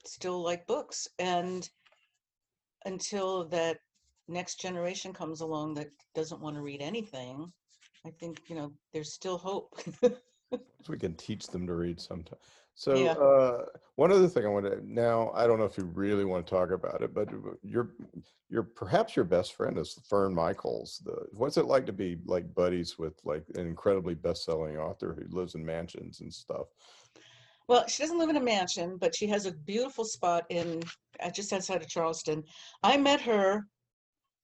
[0.08, 1.68] still like books and
[2.84, 3.78] until that
[4.28, 7.50] next generation comes along that doesn't want to read anything
[8.06, 9.74] i think you know there's still hope
[10.52, 12.38] so we can teach them to read sometime
[12.74, 13.12] so Yeah.
[13.14, 13.64] uh,
[13.96, 16.50] one other thing i want to now i don't know if you really want to
[16.50, 17.28] talk about it but
[17.62, 17.90] your
[18.48, 22.54] your perhaps your best friend is fern michaels the what's it like to be like
[22.54, 26.66] buddies with like an incredibly best-selling author who lives in mansions and stuff
[27.68, 30.82] Well, she doesn't live in a mansion, but she has a beautiful spot in
[31.20, 32.42] uh, just outside of Charleston.
[32.82, 33.66] I met her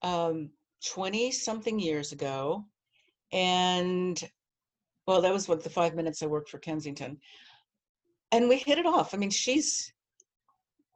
[0.02, 0.50] um
[0.86, 2.66] 20 something years ago
[3.32, 4.22] and
[5.06, 7.16] well that was what the 5 minutes I worked for Kensington.
[8.32, 9.14] And we hit it off.
[9.14, 9.90] I mean, she's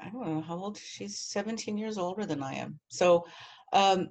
[0.00, 2.78] I don't know how old she's 17 years older than I am.
[2.88, 3.24] So
[3.72, 4.08] um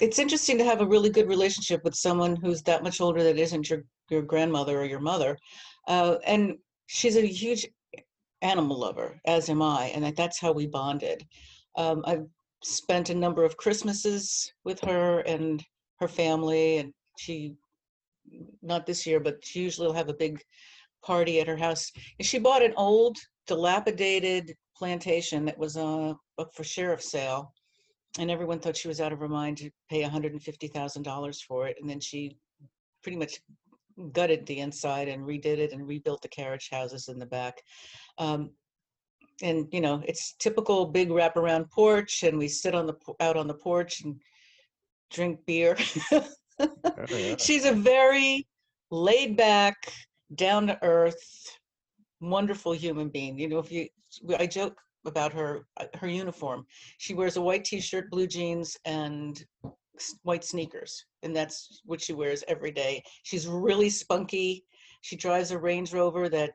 [0.00, 3.38] it's interesting to have a really good relationship with someone who's that much older that
[3.38, 5.36] isn't your your grandmother or your mother.
[5.86, 7.66] Uh, and she's a huge
[8.42, 11.26] animal lover, as am I, and that's how we bonded.
[11.76, 12.26] Um, I've
[12.62, 15.62] spent a number of Christmases with her and
[16.00, 17.54] her family, and she,
[18.62, 20.42] not this year, but she usually will have a big
[21.04, 21.90] party at her house.
[22.18, 27.52] And she bought an old, dilapidated plantation that was uh, up for sheriff sale,
[28.18, 31.76] and everyone thought she was out of her mind to pay $150,000 for it.
[31.80, 32.36] And then she
[33.02, 33.40] pretty much
[34.10, 37.60] gutted the inside and redid it and rebuilt the carriage houses in the back.
[38.18, 38.50] Um,
[39.42, 43.46] and you know, it's typical big wraparound porch, and we sit on the out on
[43.46, 44.20] the porch and
[45.10, 45.76] drink beer.
[46.12, 46.26] Oh,
[47.10, 47.36] yeah.
[47.38, 48.46] She's a very
[48.90, 49.76] laid back,
[50.34, 51.22] down to earth,
[52.20, 53.38] wonderful human being.
[53.38, 53.88] You know, if you,
[54.38, 56.66] I joke about her uh, her uniform.
[56.98, 59.42] She wears a white t-shirt, blue jeans, and
[60.22, 63.02] white sneakers, and that's what she wears every day.
[63.22, 64.64] She's really spunky.
[65.00, 66.52] She drives a Range Rover that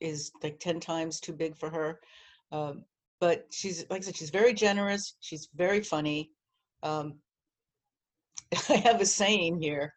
[0.00, 2.00] is like 10 times too big for her.
[2.52, 2.84] Um,
[3.20, 5.16] but she's, like I said, she's very generous.
[5.20, 6.30] She's very funny.
[6.82, 7.18] Um,
[8.68, 9.94] I have a saying here.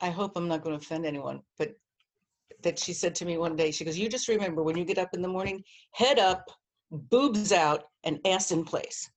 [0.00, 1.72] I hope I'm not going to offend anyone, but
[2.62, 4.98] that she said to me one day, she goes, You just remember when you get
[4.98, 6.44] up in the morning, head up,
[6.90, 9.10] boobs out, and ass in place.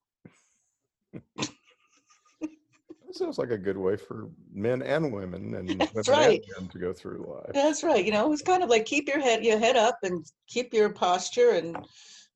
[3.14, 6.44] It sounds like a good way for men and women and That's women right.
[6.58, 7.54] and to go through life.
[7.54, 8.04] That's right.
[8.04, 10.90] You know, it's kind of like keep your head your head up and keep your
[10.90, 11.78] posture and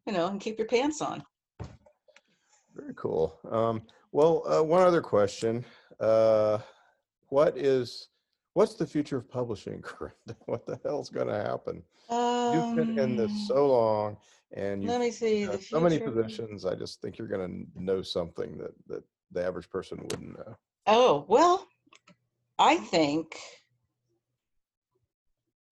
[0.06, 1.24] you know and keep your pants on.
[2.76, 3.40] Very cool.
[3.50, 5.66] Um, well, uh, one other question.
[6.00, 6.60] Uh,
[7.30, 8.10] what is
[8.54, 9.84] what's the future of publishing?
[10.46, 11.82] What the hell's going to happen?
[12.08, 14.18] You've been in this Um, so long,
[14.54, 16.66] and you've let me see got the so many positions.
[16.68, 20.56] I just think you're going to know something that that the average person wouldn't know.
[20.90, 21.68] Oh, well,
[22.58, 23.38] I think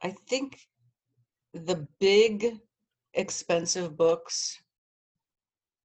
[0.03, 0.59] I think
[1.53, 2.59] the big
[3.13, 4.59] expensive books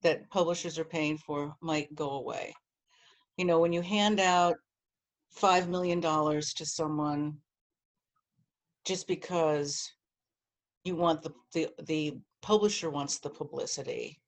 [0.03, 2.53] that publishers are paying for might go away.
[3.37, 4.57] You know, when you hand out
[5.31, 7.39] five million dollars to someone
[8.85, 9.89] just because
[10.83, 14.21] you want the, the the publisher wants the publicity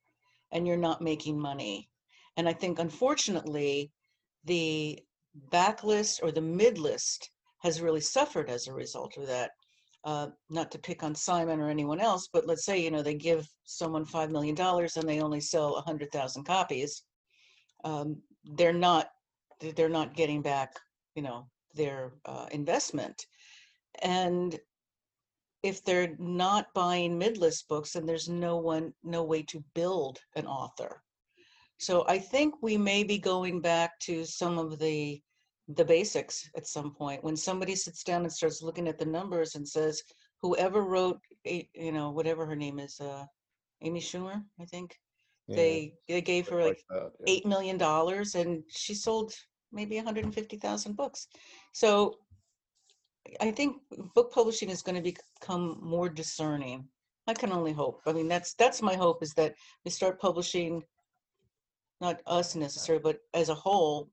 [0.52, 1.88] and you're not making money.
[2.36, 3.90] And I think, unfortunately,
[4.44, 4.98] the
[5.50, 7.30] backlist or the mid list
[7.62, 9.50] has really suffered as a result of that.
[10.04, 13.14] Uh, not to pick on Simon or anyone else, but let's say you know they
[13.14, 17.04] give someone five million dollars and they only sell a hundred thousand copies.
[17.84, 18.20] Um,
[18.56, 19.10] they're not
[19.60, 20.72] they're not getting back
[21.14, 23.26] you know their uh, investment,
[24.02, 24.58] and
[25.62, 30.46] if they're not buying mid-list books, then there's no one no way to build an
[30.46, 31.00] author.
[31.82, 35.20] So I think we may be going back to some of the
[35.68, 39.54] the basics at some point when somebody sits down and starts looking at the numbers
[39.56, 40.02] and says
[40.42, 43.24] whoever wrote you know whatever her name is uh
[43.80, 44.98] amy schumer i think
[45.46, 45.56] yeah.
[45.56, 47.32] they they gave her like, like that, yeah.
[47.32, 49.32] eight million dollars and she sold
[49.72, 51.28] maybe 150,000 books
[51.72, 52.16] so
[53.40, 53.76] i think
[54.14, 56.84] book publishing is going to become more discerning
[57.28, 60.82] i can only hope i mean that's that's my hope is that we start publishing
[62.02, 64.10] not us necessarily but as a whole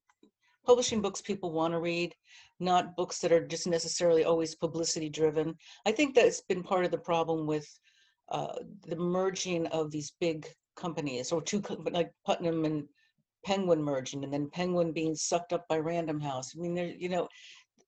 [0.70, 2.14] publishing books people want to read,
[2.60, 5.56] not books that are just necessarily always publicity driven.
[5.88, 7.68] I think that's been part of the problem with
[8.32, 8.54] uh,
[8.88, 12.84] the merging of these big companies, or two like Putnam and
[13.46, 16.52] Penguin merging, and then Penguin being sucked up by Random House.
[16.56, 17.28] I mean, they're you know,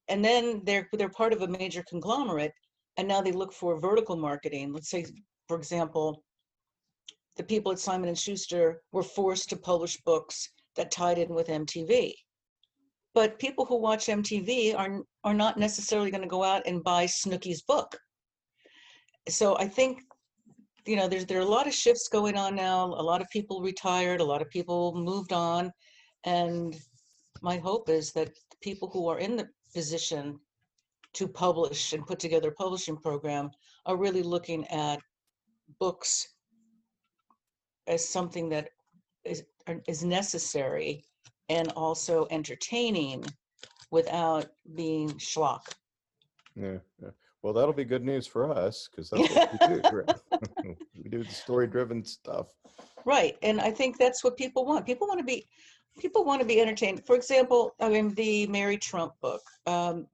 [0.08, 2.54] and then they're they're part of a major conglomerate,
[2.98, 4.74] and now they look for vertical marketing.
[4.74, 5.06] Let's say,
[5.48, 6.24] for example,
[7.38, 11.48] the people at Simon and Schuster were forced to publish books that tied in with
[11.48, 12.14] MTV
[13.14, 17.06] but people who watch MTV are are not necessarily going to go out and buy
[17.06, 17.98] Snooki's book.
[19.30, 20.02] So I think
[20.86, 22.86] you know there's there are a lot of shifts going on now.
[22.86, 25.72] A lot of people retired, a lot of people moved on,
[26.24, 26.76] and
[27.42, 30.40] my hope is that people who are in the position
[31.14, 33.50] to publish and put together a publishing program
[33.86, 35.02] are really looking at
[35.80, 36.28] books
[37.88, 38.70] as something that
[39.26, 39.44] is
[39.88, 41.04] is necessary
[41.50, 43.24] and also entertaining
[43.92, 45.74] without being schlock.
[46.56, 47.10] Yeah, yeah.
[47.44, 49.82] Well, that'll be good news for us because that's what we do.
[49.92, 50.78] Right?
[51.04, 52.48] we do the story-driven stuff.
[53.04, 54.86] Right, and I think that's what people want.
[54.86, 55.48] People want to be,
[56.00, 57.04] people want to be entertained.
[57.06, 60.08] For example, I mean, the Mary Trump book, um,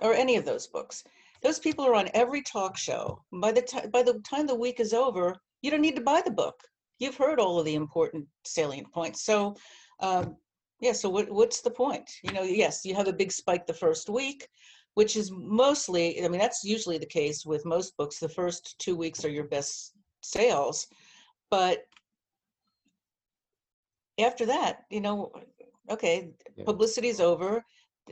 [0.00, 1.04] or any of those books.
[1.42, 3.22] Those people are on every talk show.
[3.30, 6.22] By the time by the time the week is over, you don't need to buy
[6.24, 6.58] the book.
[6.98, 9.24] You've heard all of the important salient points.
[9.24, 9.56] So
[10.00, 10.36] um,
[10.80, 13.72] yeah so what, what's the point you know yes you have a big spike the
[13.72, 14.46] first week
[14.94, 18.96] which is mostly i mean that's usually the case with most books the first two
[18.96, 20.86] weeks are your best sales
[21.50, 21.84] but
[24.20, 25.32] after that you know
[25.90, 26.64] okay yeah.
[26.64, 27.62] publicity is over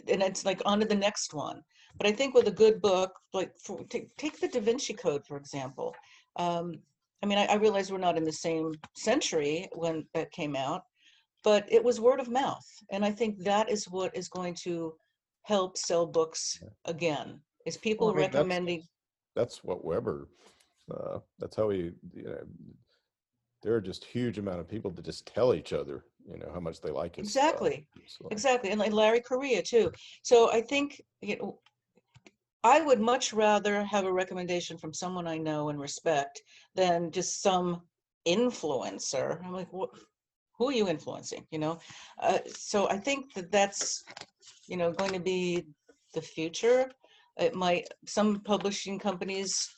[0.09, 1.63] and it's like on to the next one
[1.99, 5.25] but i think with a good book like for, take, take the da vinci code
[5.27, 5.95] for example
[6.37, 6.79] um,
[7.23, 10.83] i mean I, I realize we're not in the same century when that came out
[11.45, 12.67] but it was word of mouth.
[12.91, 14.95] And i think that is what is going to
[15.43, 18.79] help sell books again is people well, I mean, recommending
[19.35, 20.29] that's, that's, what weber
[20.93, 22.39] uh, that's how we you know
[23.63, 26.61] there are just huge amount of people that just tell each other you know how
[26.61, 27.87] much they like it exactly.
[28.07, 28.29] so.
[28.31, 28.71] exactly.
[28.71, 29.91] And like larry correia too.
[30.23, 31.59] So i think you know
[32.65, 36.43] i would much rather have a recommendation from someone i know and respect
[36.75, 37.83] than just some
[38.27, 39.45] influencer.
[39.45, 41.45] I'm like who are you influencing?
[41.51, 41.79] You know?
[42.21, 44.05] Uh, so i think that that's
[44.69, 45.65] you know going to be
[46.15, 46.91] the future.
[47.39, 49.69] It might some publishing companies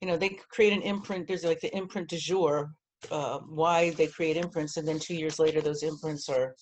[0.00, 2.70] you know they create an imprint there's like the imprint du jour
[3.10, 6.54] uh, why they create imprints and then two years later those imprints are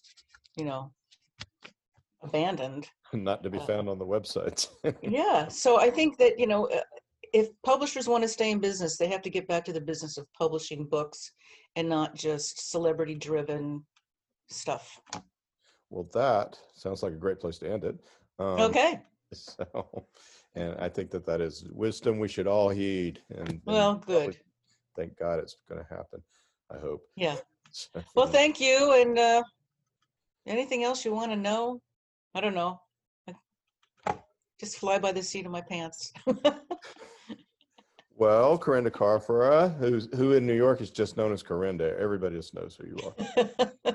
[0.57, 0.93] you know
[2.23, 4.68] abandoned not to be found on the websites
[5.03, 6.81] yeah so i think that you know uh,
[7.33, 10.18] if publishers want to stay in business they have to get back to the business
[10.18, 11.33] of publishing books
[11.77, 13.85] and not just celebrity driven
[14.51, 15.01] stuff.
[15.90, 17.97] Well, that sounds like a great place to end it.
[18.38, 19.01] Um, okay.
[19.35, 20.07] So,
[20.55, 23.21] and I think that that is wisdom we should all heed.
[23.29, 24.38] And, and well, good.
[24.97, 26.23] Thank God it's going to happen.
[26.75, 27.03] I hope.
[27.14, 27.37] Yeah.
[28.14, 28.94] well, thank you.
[28.94, 29.42] And uh,
[30.46, 31.83] anything else you want to know?
[32.35, 32.81] I don't know.
[34.59, 36.13] Just fly by the seat of my pants.
[38.19, 41.96] Well, Corinda Carfora, who's who in New York is just known as Corinda.
[42.00, 43.94] Everybody just knows who you are.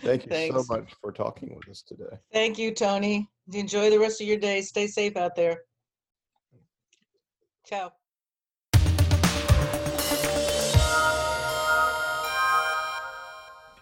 [0.00, 0.54] Thank you Thanks.
[0.54, 2.16] so much for talking with us today.
[2.32, 3.28] Thank you, Tony.
[3.52, 4.60] Enjoy the rest of your day.
[4.60, 5.62] Stay safe out there.
[7.66, 7.92] Ciao.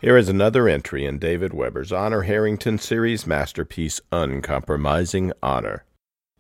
[0.01, 5.85] Here is another entry in David Weber's Honor Harrington series masterpiece, Uncompromising Honor.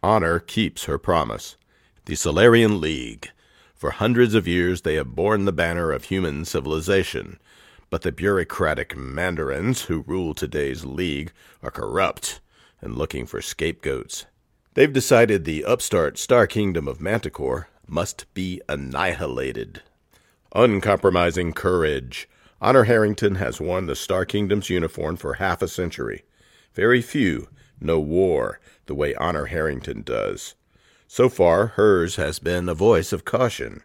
[0.03, 1.57] Honor keeps her promise.
[2.05, 3.31] The Solarian League.
[3.75, 7.39] For hundreds of years, they have borne the banner of human civilization.
[7.91, 11.33] But the bureaucratic mandarins who rule today's League
[11.63, 12.41] are corrupt
[12.81, 14.27] and looking for scapegoats.
[14.75, 19.83] They've decided the upstart Star Kingdom of Manticore must be annihilated.
[20.55, 22.29] Uncompromising courage.
[22.61, 26.23] Honor Harrington has worn the Star Kingdom's uniform for half a century.
[26.75, 27.49] Very few
[27.81, 30.55] know war the way Honor Harrington does.
[31.07, 33.83] So far, hers has been a voice of caution.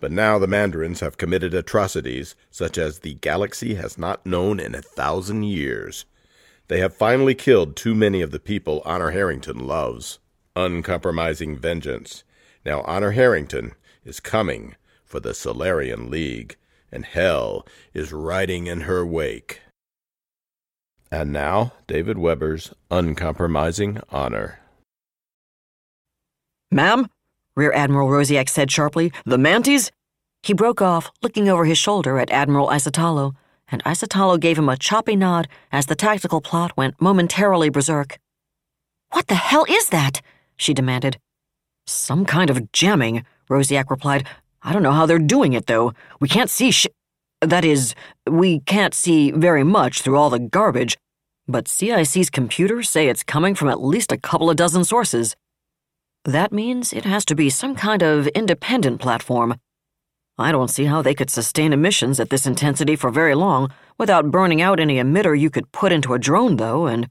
[0.00, 4.74] But now the Mandarins have committed atrocities such as the galaxy has not known in
[4.74, 6.04] a thousand years.
[6.68, 10.18] They have finally killed too many of the people Honor Harrington loves.
[10.54, 12.22] Uncompromising vengeance.
[12.64, 13.72] Now Honor Harrington
[14.04, 16.56] is coming for the Solarian League,
[16.92, 19.62] and hell is riding in her wake.
[21.10, 24.60] And now, David Weber's Uncompromising Honor.
[26.70, 27.08] Ma'am?
[27.56, 29.12] Rear Admiral Rosiak said sharply.
[29.24, 29.90] The Manties?
[30.42, 33.34] He broke off, looking over his shoulder at Admiral Isotalo,
[33.70, 38.18] and Isotalo gave him a choppy nod as the tactical plot went momentarily berserk.
[39.10, 40.20] What the hell is that?
[40.56, 41.18] she demanded.
[41.86, 44.26] Some kind of jamming, Rosiak replied.
[44.62, 45.94] I don't know how they're doing it, though.
[46.20, 46.86] We can't see sh.
[47.40, 47.94] That is,
[48.28, 50.96] we can't see very much through all the garbage,
[51.46, 55.36] but CIC's computers say it's coming from at least a couple of dozen sources.
[56.24, 59.54] That means it has to be some kind of independent platform.
[60.36, 64.30] I don't see how they could sustain emissions at this intensity for very long without
[64.30, 67.08] burning out any emitter you could put into a drone, though, and.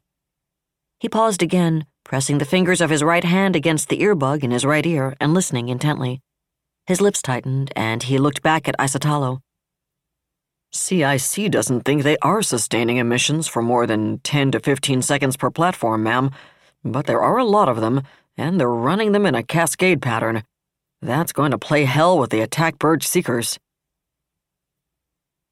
[1.00, 4.66] He paused again, pressing the fingers of his right hand against the earbug in his
[4.66, 6.22] right ear and listening intently.
[6.86, 9.40] His lips tightened, and he looked back at Isotalo.
[10.72, 15.50] CIC doesn't think they are sustaining emissions for more than 10 to 15 seconds per
[15.50, 16.32] platform, ma'am,
[16.84, 18.04] but there are a lot of them,
[18.38, 20.44] and they're running them in a cascade pattern.
[21.02, 23.60] That's going to play hell with the attack bird seekers.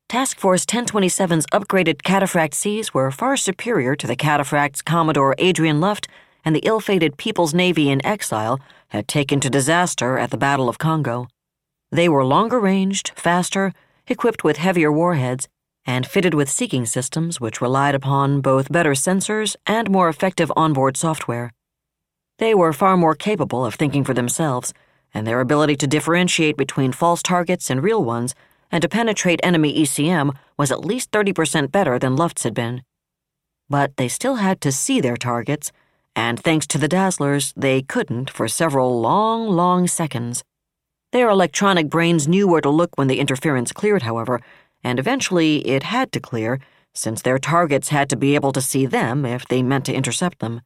[0.07, 6.07] Task Force 1027's upgraded Cataphract Cs were far superior to the Cataphracts Commodore Adrian Luft
[6.43, 8.59] and the ill fated People's Navy in exile
[8.89, 11.27] had taken to disaster at the Battle of Congo.
[11.91, 13.73] They were longer ranged, faster,
[14.07, 15.47] equipped with heavier warheads,
[15.85, 20.97] and fitted with seeking systems which relied upon both better sensors and more effective onboard
[20.97, 21.51] software.
[22.39, 24.73] They were far more capable of thinking for themselves,
[25.13, 28.35] and their ability to differentiate between false targets and real ones
[28.71, 32.81] and to penetrate enemy ECM was at least 30% better than Luft's had been.
[33.69, 35.71] But they still had to see their targets,
[36.15, 40.43] and thanks to the Dazzlers, they couldn't for several long, long seconds.
[41.15, 44.41] Their electronic brains knew where to look when the interference cleared, however,
[44.83, 46.59] and eventually it had to clear,
[46.93, 50.39] since their targets had to be able to see them if they meant to intercept
[50.39, 50.59] them.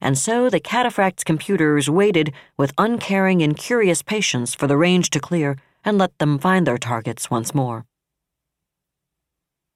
[0.00, 5.18] And so the cataphract's computers waited with uncaring and curious patience for the range to
[5.18, 7.84] clear and let them find their targets once more.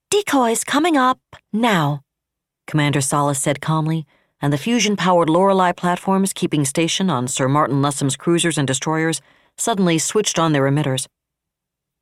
[0.09, 1.19] Decoys coming up
[1.53, 2.03] now,
[2.69, 4.07] Commander Salas said calmly,
[4.41, 9.21] and the fusion powered Lorelei platforms keeping station on Sir Martin Lessem's cruisers and destroyers
[9.57, 11.07] suddenly switched on their emitters.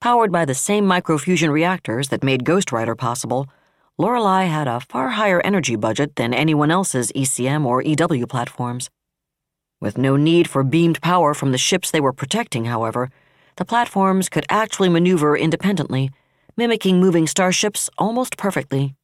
[0.01, 3.49] Powered by the same microfusion reactors that made Ghost Rider possible,
[3.97, 8.91] Lorelei had a far higher energy budget than anyone else's ECM or EW platforms.
[9.81, 13.11] With no need for beamed power from the ships they were protecting, however,
[13.57, 16.11] the platforms could actually maneuver independently,
[16.57, 18.95] mimicking moving starships almost perfectly.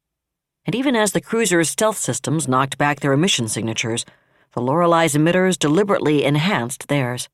[0.65, 4.05] And even as the cruiser's stealth systems knocked back their emission signatures,
[4.53, 7.29] the Lorelei's emitters deliberately enhanced theirs.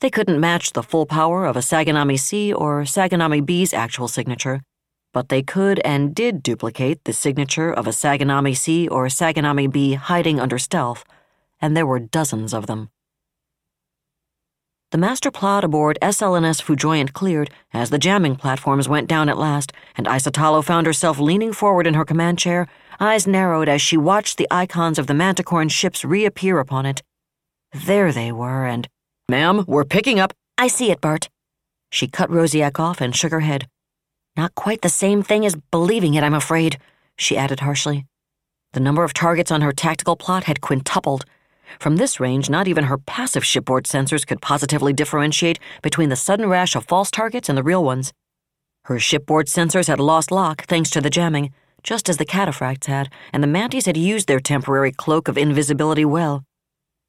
[0.00, 4.62] They couldn't match the full power of a Saganami C or Saganami B's actual signature,
[5.12, 9.94] but they could and did duplicate the signature of a Saganami C or Saganami B
[9.94, 11.04] hiding under stealth,
[11.60, 12.90] and there were dozens of them.
[14.92, 19.72] The master plot aboard SLNS Foudroyant cleared as the jamming platforms went down at last,
[19.96, 22.68] and Isotalo found herself leaning forward in her command chair,
[23.00, 27.02] eyes narrowed as she watched the icons of the Manticoran ships reappear upon it.
[27.74, 28.88] There they were, and
[29.30, 30.32] Ma'am, we're picking up.
[30.56, 31.28] I see it, Bart.
[31.90, 33.68] She cut Rosiak off and shook her head.
[34.38, 36.78] Not quite the same thing as believing it, I'm afraid,
[37.18, 38.06] she added harshly.
[38.72, 41.26] The number of targets on her tactical plot had quintupled.
[41.78, 46.48] From this range, not even her passive shipboard sensors could positively differentiate between the sudden
[46.48, 48.14] rash of false targets and the real ones.
[48.84, 51.52] Her shipboard sensors had lost lock thanks to the jamming,
[51.82, 56.06] just as the cataphracts had, and the manties had used their temporary cloak of invisibility
[56.06, 56.44] well.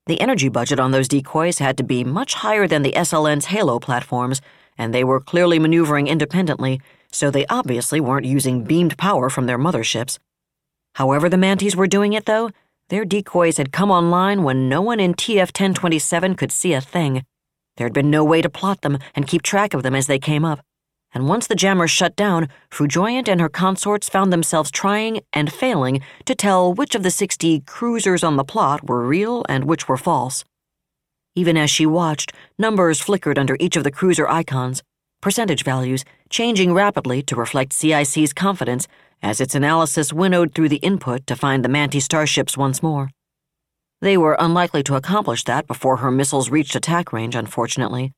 [0.10, 3.78] The energy budget on those decoys had to be much higher than the SLN's Halo
[3.78, 4.42] platforms,
[4.76, 6.82] and they were clearly maneuvering independently,
[7.12, 10.18] so they obviously weren't using beamed power from their motherships.
[10.96, 12.50] However, the Manties were doing it, though,
[12.88, 17.24] their decoys had come online when no one in TF 1027 could see a thing.
[17.78, 20.44] There'd been no way to plot them and keep track of them as they came
[20.44, 20.66] up.
[21.12, 26.02] And once the jammers shut down, Foudroyant and her consorts found themselves trying and failing
[26.26, 29.98] to tell which of the 60 cruisers on the plot were real and which were
[29.98, 30.46] false.
[31.36, 34.84] Even as she watched, numbers flickered under each of the cruiser icons,
[35.22, 38.88] percentage values changing rapidly to reflect CIC's confidence
[39.22, 43.10] as its analysis winnowed through the input to find the Manti starships once more.
[44.02, 48.14] They were unlikely to accomplish that before her missiles reached attack range, unfortunately,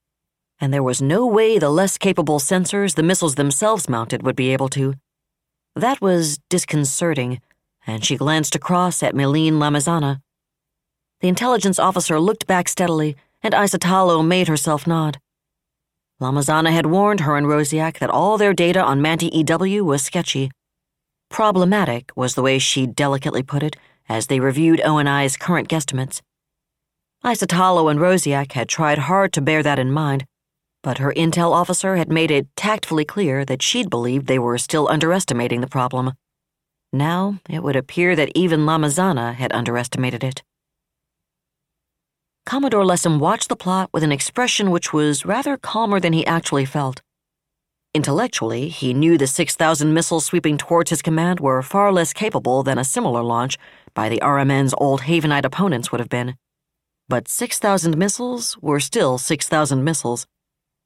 [0.61, 4.53] and there was no way the less capable sensors the missiles themselves mounted would be
[4.53, 4.93] able to.
[5.75, 7.41] That was disconcerting,
[7.87, 10.21] and she glanced across at Meline Lamazana.
[11.19, 15.19] The intelligence officer looked back steadily, and Isotalo made herself nod.
[16.21, 20.51] Lamazana had warned her and Rosiak that all their data on Manti EW was sketchy.
[21.29, 23.75] Problematic was the way she delicately put it
[24.07, 26.21] as they reviewed ONI's current guesstimates.
[27.23, 30.25] Isotalo and Rosiak had tried hard to bear that in mind,
[30.83, 34.87] but her intel officer had made it tactfully clear that she'd believed they were still
[34.87, 36.13] underestimating the problem.
[36.91, 40.43] Now it would appear that even Lamazana had underestimated it.
[42.45, 46.65] Commodore Lessem watched the plot with an expression which was rather calmer than he actually
[46.65, 47.01] felt.
[47.93, 52.77] Intellectually, he knew the 6,000 missiles sweeping towards his command were far less capable than
[52.77, 53.57] a similar launch
[53.93, 56.35] by the RMN's old Havenite opponents would have been.
[57.07, 60.25] But 6,000 missiles were still 6,000 missiles,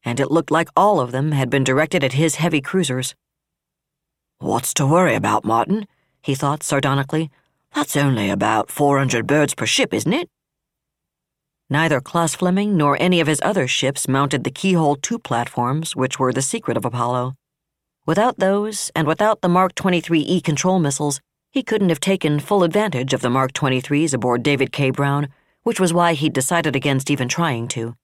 [0.06, 3.16] and it looked like all of them had been directed at his heavy cruisers.
[4.38, 5.88] What's to worry about, Martin?
[6.22, 7.30] he thought sardonically.
[7.74, 10.30] That's only about 400 birds per ship, isn't it?
[11.70, 16.20] Neither Klaus Fleming nor any of his other ships mounted the Keyhole 2 platforms, which
[16.20, 17.34] were the secret of Apollo.
[18.06, 21.20] Without those, and without the Mark 23E control missiles,
[21.52, 24.92] he couldn't have taken full advantage of the Mark 23s aboard David K.
[24.92, 25.30] Brown,
[25.64, 27.96] which was why he'd decided against even trying to.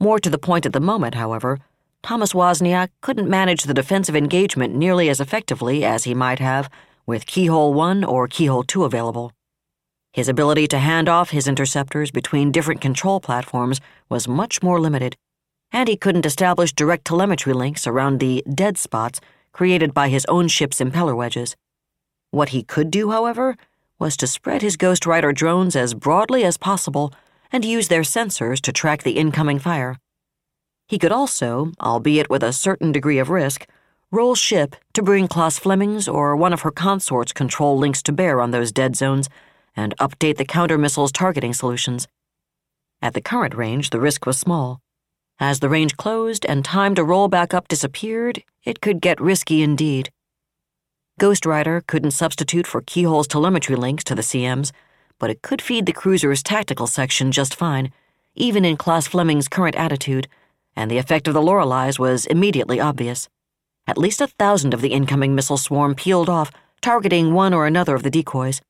[0.00, 1.58] More to the point at the moment, however,
[2.04, 6.70] Thomas Wozniak couldn't manage the defensive engagement nearly as effectively as he might have
[7.04, 9.32] with Keyhole 1 or Keyhole 2 available.
[10.12, 15.16] His ability to hand off his interceptors between different control platforms was much more limited,
[15.72, 19.20] and he couldn't establish direct telemetry links around the dead spots
[19.52, 21.56] created by his own ship's impeller wedges.
[22.30, 23.56] What he could do, however,
[23.98, 27.12] was to spread his Ghost Rider drones as broadly as possible
[27.52, 29.96] and use their sensors to track the incoming fire.
[30.86, 33.66] He could also, albeit with a certain degree of risk,
[34.10, 38.40] roll ship to bring Klaus Fleming's or one of her consorts' control links to bear
[38.40, 39.28] on those dead zones
[39.76, 42.08] and update the counter missiles targeting solutions.
[43.00, 44.80] At the current range, the risk was small.
[45.38, 49.62] As the range closed and time to roll back up disappeared, it could get risky
[49.62, 50.10] indeed.
[51.18, 54.72] Ghost Rider couldn't substitute for Keyhole's telemetry links to the CMs,
[55.18, 57.92] but it could feed the cruiser's tactical section just fine,
[58.34, 60.28] even in Klaus Fleming's current attitude,
[60.76, 63.28] and the effect of the Loreleis was immediately obvious.
[63.86, 67.94] At least a thousand of the incoming missile swarm peeled off, targeting one or another
[67.94, 68.60] of the decoys.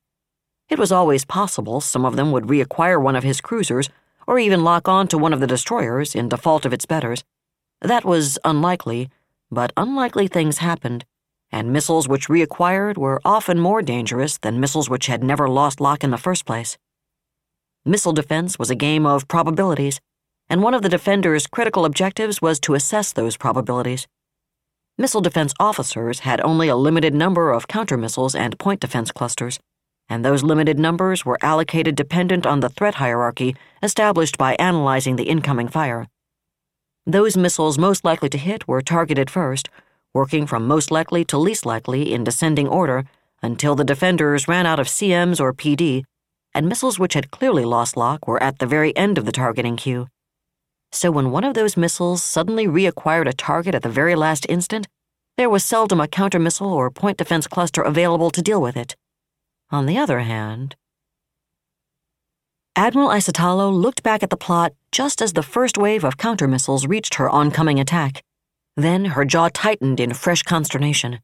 [0.68, 3.90] It was always possible some of them would reacquire one of his cruisers,
[4.26, 7.24] or even lock on to one of the destroyers in default of its betters.
[7.80, 9.10] That was unlikely,
[9.50, 11.04] but unlikely things happened
[11.50, 16.04] and missiles which reacquired were often more dangerous than missiles which had never lost lock
[16.04, 16.76] in the first place.
[17.84, 20.00] Missile defense was a game of probabilities,
[20.48, 24.06] and one of the defender's critical objectives was to assess those probabilities.
[24.96, 29.60] Missile defense officers had only a limited number of counter missiles and point defense clusters,
[30.08, 35.28] and those limited numbers were allocated dependent on the threat hierarchy established by analyzing the
[35.28, 36.08] incoming fire.
[37.06, 39.68] Those missiles most likely to hit were targeted first,
[40.18, 43.04] working from most likely to least likely in descending order
[43.40, 46.02] until the defenders ran out of CMs or PD,
[46.52, 49.76] and missiles which had clearly lost lock were at the very end of the targeting
[49.76, 50.08] queue.
[50.90, 54.88] So when one of those missiles suddenly reacquired a target at the very last instant,
[55.36, 58.96] there was seldom a counter missile or point defense cluster available to deal with it.
[59.70, 60.74] On the other hand,
[62.74, 66.86] Admiral Isotalo looked back at the plot just as the first wave of counter missiles
[66.86, 68.24] reached her oncoming attack.
[68.78, 71.18] Then her jaw tightened in fresh consternation.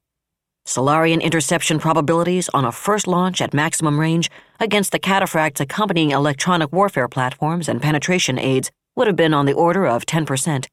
[0.66, 4.28] Solarian interception probabilities on a first launch at maximum range
[4.58, 9.52] against the cataphract's accompanying electronic warfare platforms and penetration aids would have been on the
[9.52, 10.66] order of 10%.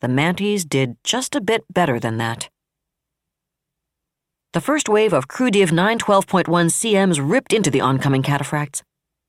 [0.00, 2.48] The Manties did just a bit better than that.
[4.52, 8.82] The first wave of CruDiv 912.1 CMs ripped into the oncoming cataphracts.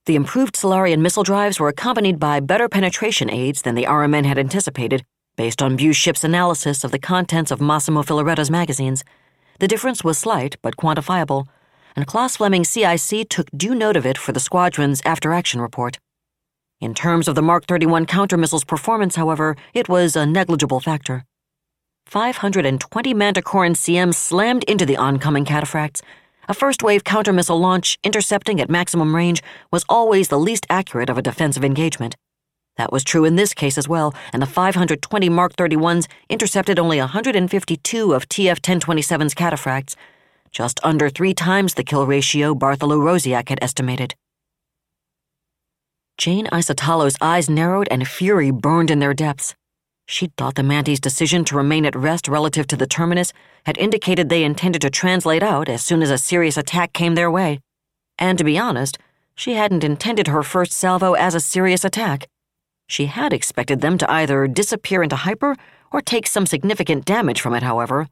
[0.05, 4.37] The improved Solarian missile drives were accompanied by better penetration aids than the RMN had
[4.37, 5.03] anticipated
[5.35, 9.03] Based on Ship's analysis of the contents of Massimo Filareta's magazines,
[9.59, 11.47] the difference was slight but quantifiable,
[11.95, 15.97] and Klaus Fleming CIC took due note of it for the squadron's after action report.
[16.79, 21.25] In terms of the Mark 31 counter missile's performance, however, it was a negligible factor.
[22.05, 26.03] 520 Manticoran CMs slammed into the oncoming cataphracts.
[26.47, 31.09] A first wave counter missile launch, intercepting at maximum range, was always the least accurate
[31.09, 32.15] of a defensive engagement.
[32.77, 36.99] That was true in this case as well, and the 520 Mark 31s intercepted only
[36.99, 39.95] 152 of TF 1027's cataphracts,
[40.51, 44.15] just under three times the kill ratio Bartholomew Rosiak had estimated.
[46.17, 49.55] Jane Isotalo's eyes narrowed and fury burned in their depths.
[50.05, 53.33] She'd thought the Manties' decision to remain at rest relative to the terminus
[53.65, 57.31] had indicated they intended to translate out as soon as a serious attack came their
[57.31, 57.59] way.
[58.19, 58.97] And to be honest,
[59.35, 62.27] she hadn't intended her first salvo as a serious attack.
[62.87, 65.55] She had expected them to either disappear into hyper
[65.91, 68.07] or take some significant damage from it, however.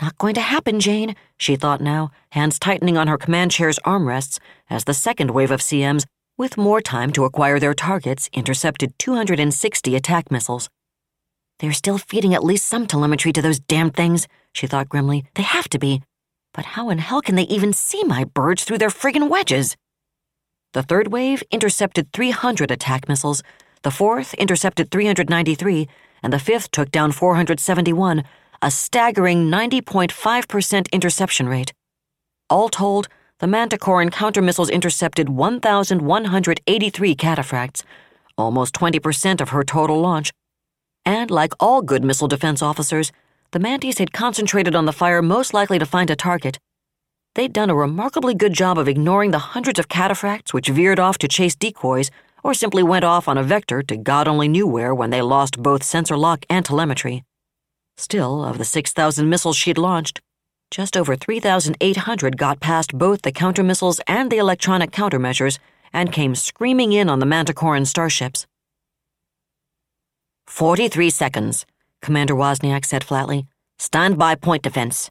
[0.00, 4.38] Not going to happen, Jane, she thought now, hands tightening on her command chair's armrests
[4.70, 6.06] as the second wave of CMs,
[6.38, 10.70] with more time to acquire their targets, intercepted 260 attack missiles.
[11.58, 15.26] They're still feeding at least some telemetry to those damned things, she thought grimly.
[15.34, 16.02] They have to be.
[16.54, 19.76] But how in hell can they even see my birds through their friggin' wedges?
[20.72, 23.42] The third wave intercepted 300 attack missiles,
[23.82, 25.88] the fourth intercepted 393,
[26.22, 28.24] and the fifth took down 471,
[28.60, 31.72] a staggering 90.5% interception rate.
[32.50, 33.08] All told,
[33.38, 37.82] the Manticoran counter missiles intercepted 1,183 cataphracts,
[38.36, 40.30] almost 20% of her total launch.
[41.06, 43.12] And like all good missile defense officers,
[43.52, 46.58] the Manties had concentrated on the fire most likely to find a target.
[47.34, 51.16] They'd done a remarkably good job of ignoring the hundreds of cataphracts which veered off
[51.18, 52.10] to chase decoys
[52.42, 55.62] or simply went off on a vector to God only knew where when they lost
[55.62, 57.24] both sensor lock and telemetry.
[57.96, 60.20] Still, of the 6,000 missiles she'd launched,
[60.70, 65.58] just over 3,800 got past both the counter missiles and the electronic countermeasures
[65.92, 68.46] and came screaming in on the Manticoran starships.
[70.46, 71.66] 43 seconds,
[72.00, 73.46] Commander Wozniak said flatly.
[73.78, 75.10] Stand by point defense.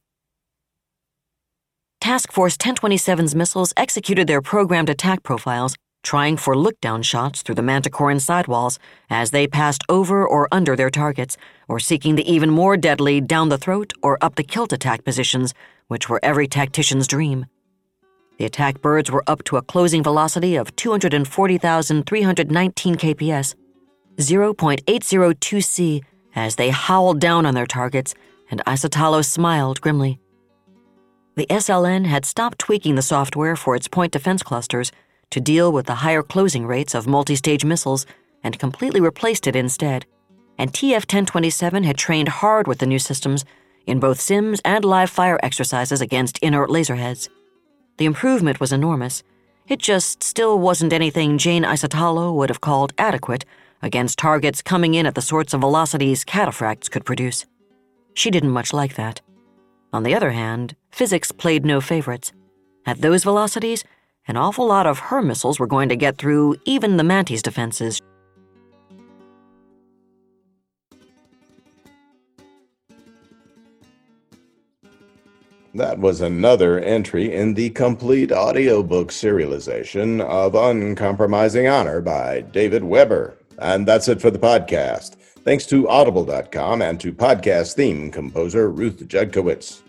[2.00, 7.56] Task Force 1027's missiles executed their programmed attack profiles trying for look down shots through
[7.56, 8.80] the Manticoran sidewalls
[9.10, 11.38] as they passed over or under their targets,
[11.68, 15.54] or seeking the even more deadly down the throat or up the kilt attack positions,
[15.88, 17.46] which were every tactician's dream.
[18.38, 23.56] The attack birds were up to a closing velocity of 240,319 kps,
[24.16, 26.04] 0.802 C,
[26.36, 28.16] as they howled down on their targets,
[28.50, 30.20] and Isotalo smiled grimly.
[31.36, 34.92] The SLN had stopped tweaking the software for its point defense clusters
[35.32, 38.06] to deal with the higher closing rates of multi stage missiles
[38.44, 40.06] and completely replaced it instead.
[40.58, 43.46] And TF 1027 had trained hard with the new systems
[43.86, 47.30] in both sims and live fire exercises against inert laserheads.
[47.98, 49.24] The improvement was enormous.
[49.68, 53.46] It just still wasn't anything Jane Isotalo would have called adequate
[53.82, 57.46] against targets coming in at the sorts of velocities cataphracts could produce.
[58.14, 59.22] She didn't much like that.
[59.94, 62.32] On the other hand, physics played no favorites.
[62.86, 63.84] At those velocities,
[64.30, 68.00] an awful lot of her missiles were going to get through even the Manties' defenses.
[75.74, 83.36] That was another entry in the complete audiobook serialization of Uncompromising Honor by David Weber.
[83.58, 85.16] And that's it for the podcast.
[85.44, 89.82] Thanks to Audible.com and to podcast theme composer Ruth Judkowitz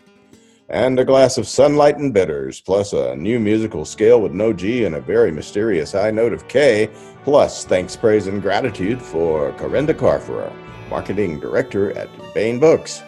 [0.70, 4.84] and a glass of sunlight and bitters, plus a new musical scale with no G
[4.84, 6.88] and a very mysterious high note of K,
[7.24, 10.52] plus thanks, praise, and gratitude for Corinda Carfora,
[10.88, 13.02] marketing director at Baen Books.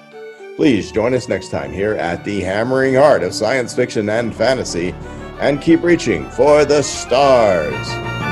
[0.56, 4.92] Please join us next time here at the hammering heart of science fiction and fantasy,
[5.40, 8.31] and keep reaching for the stars.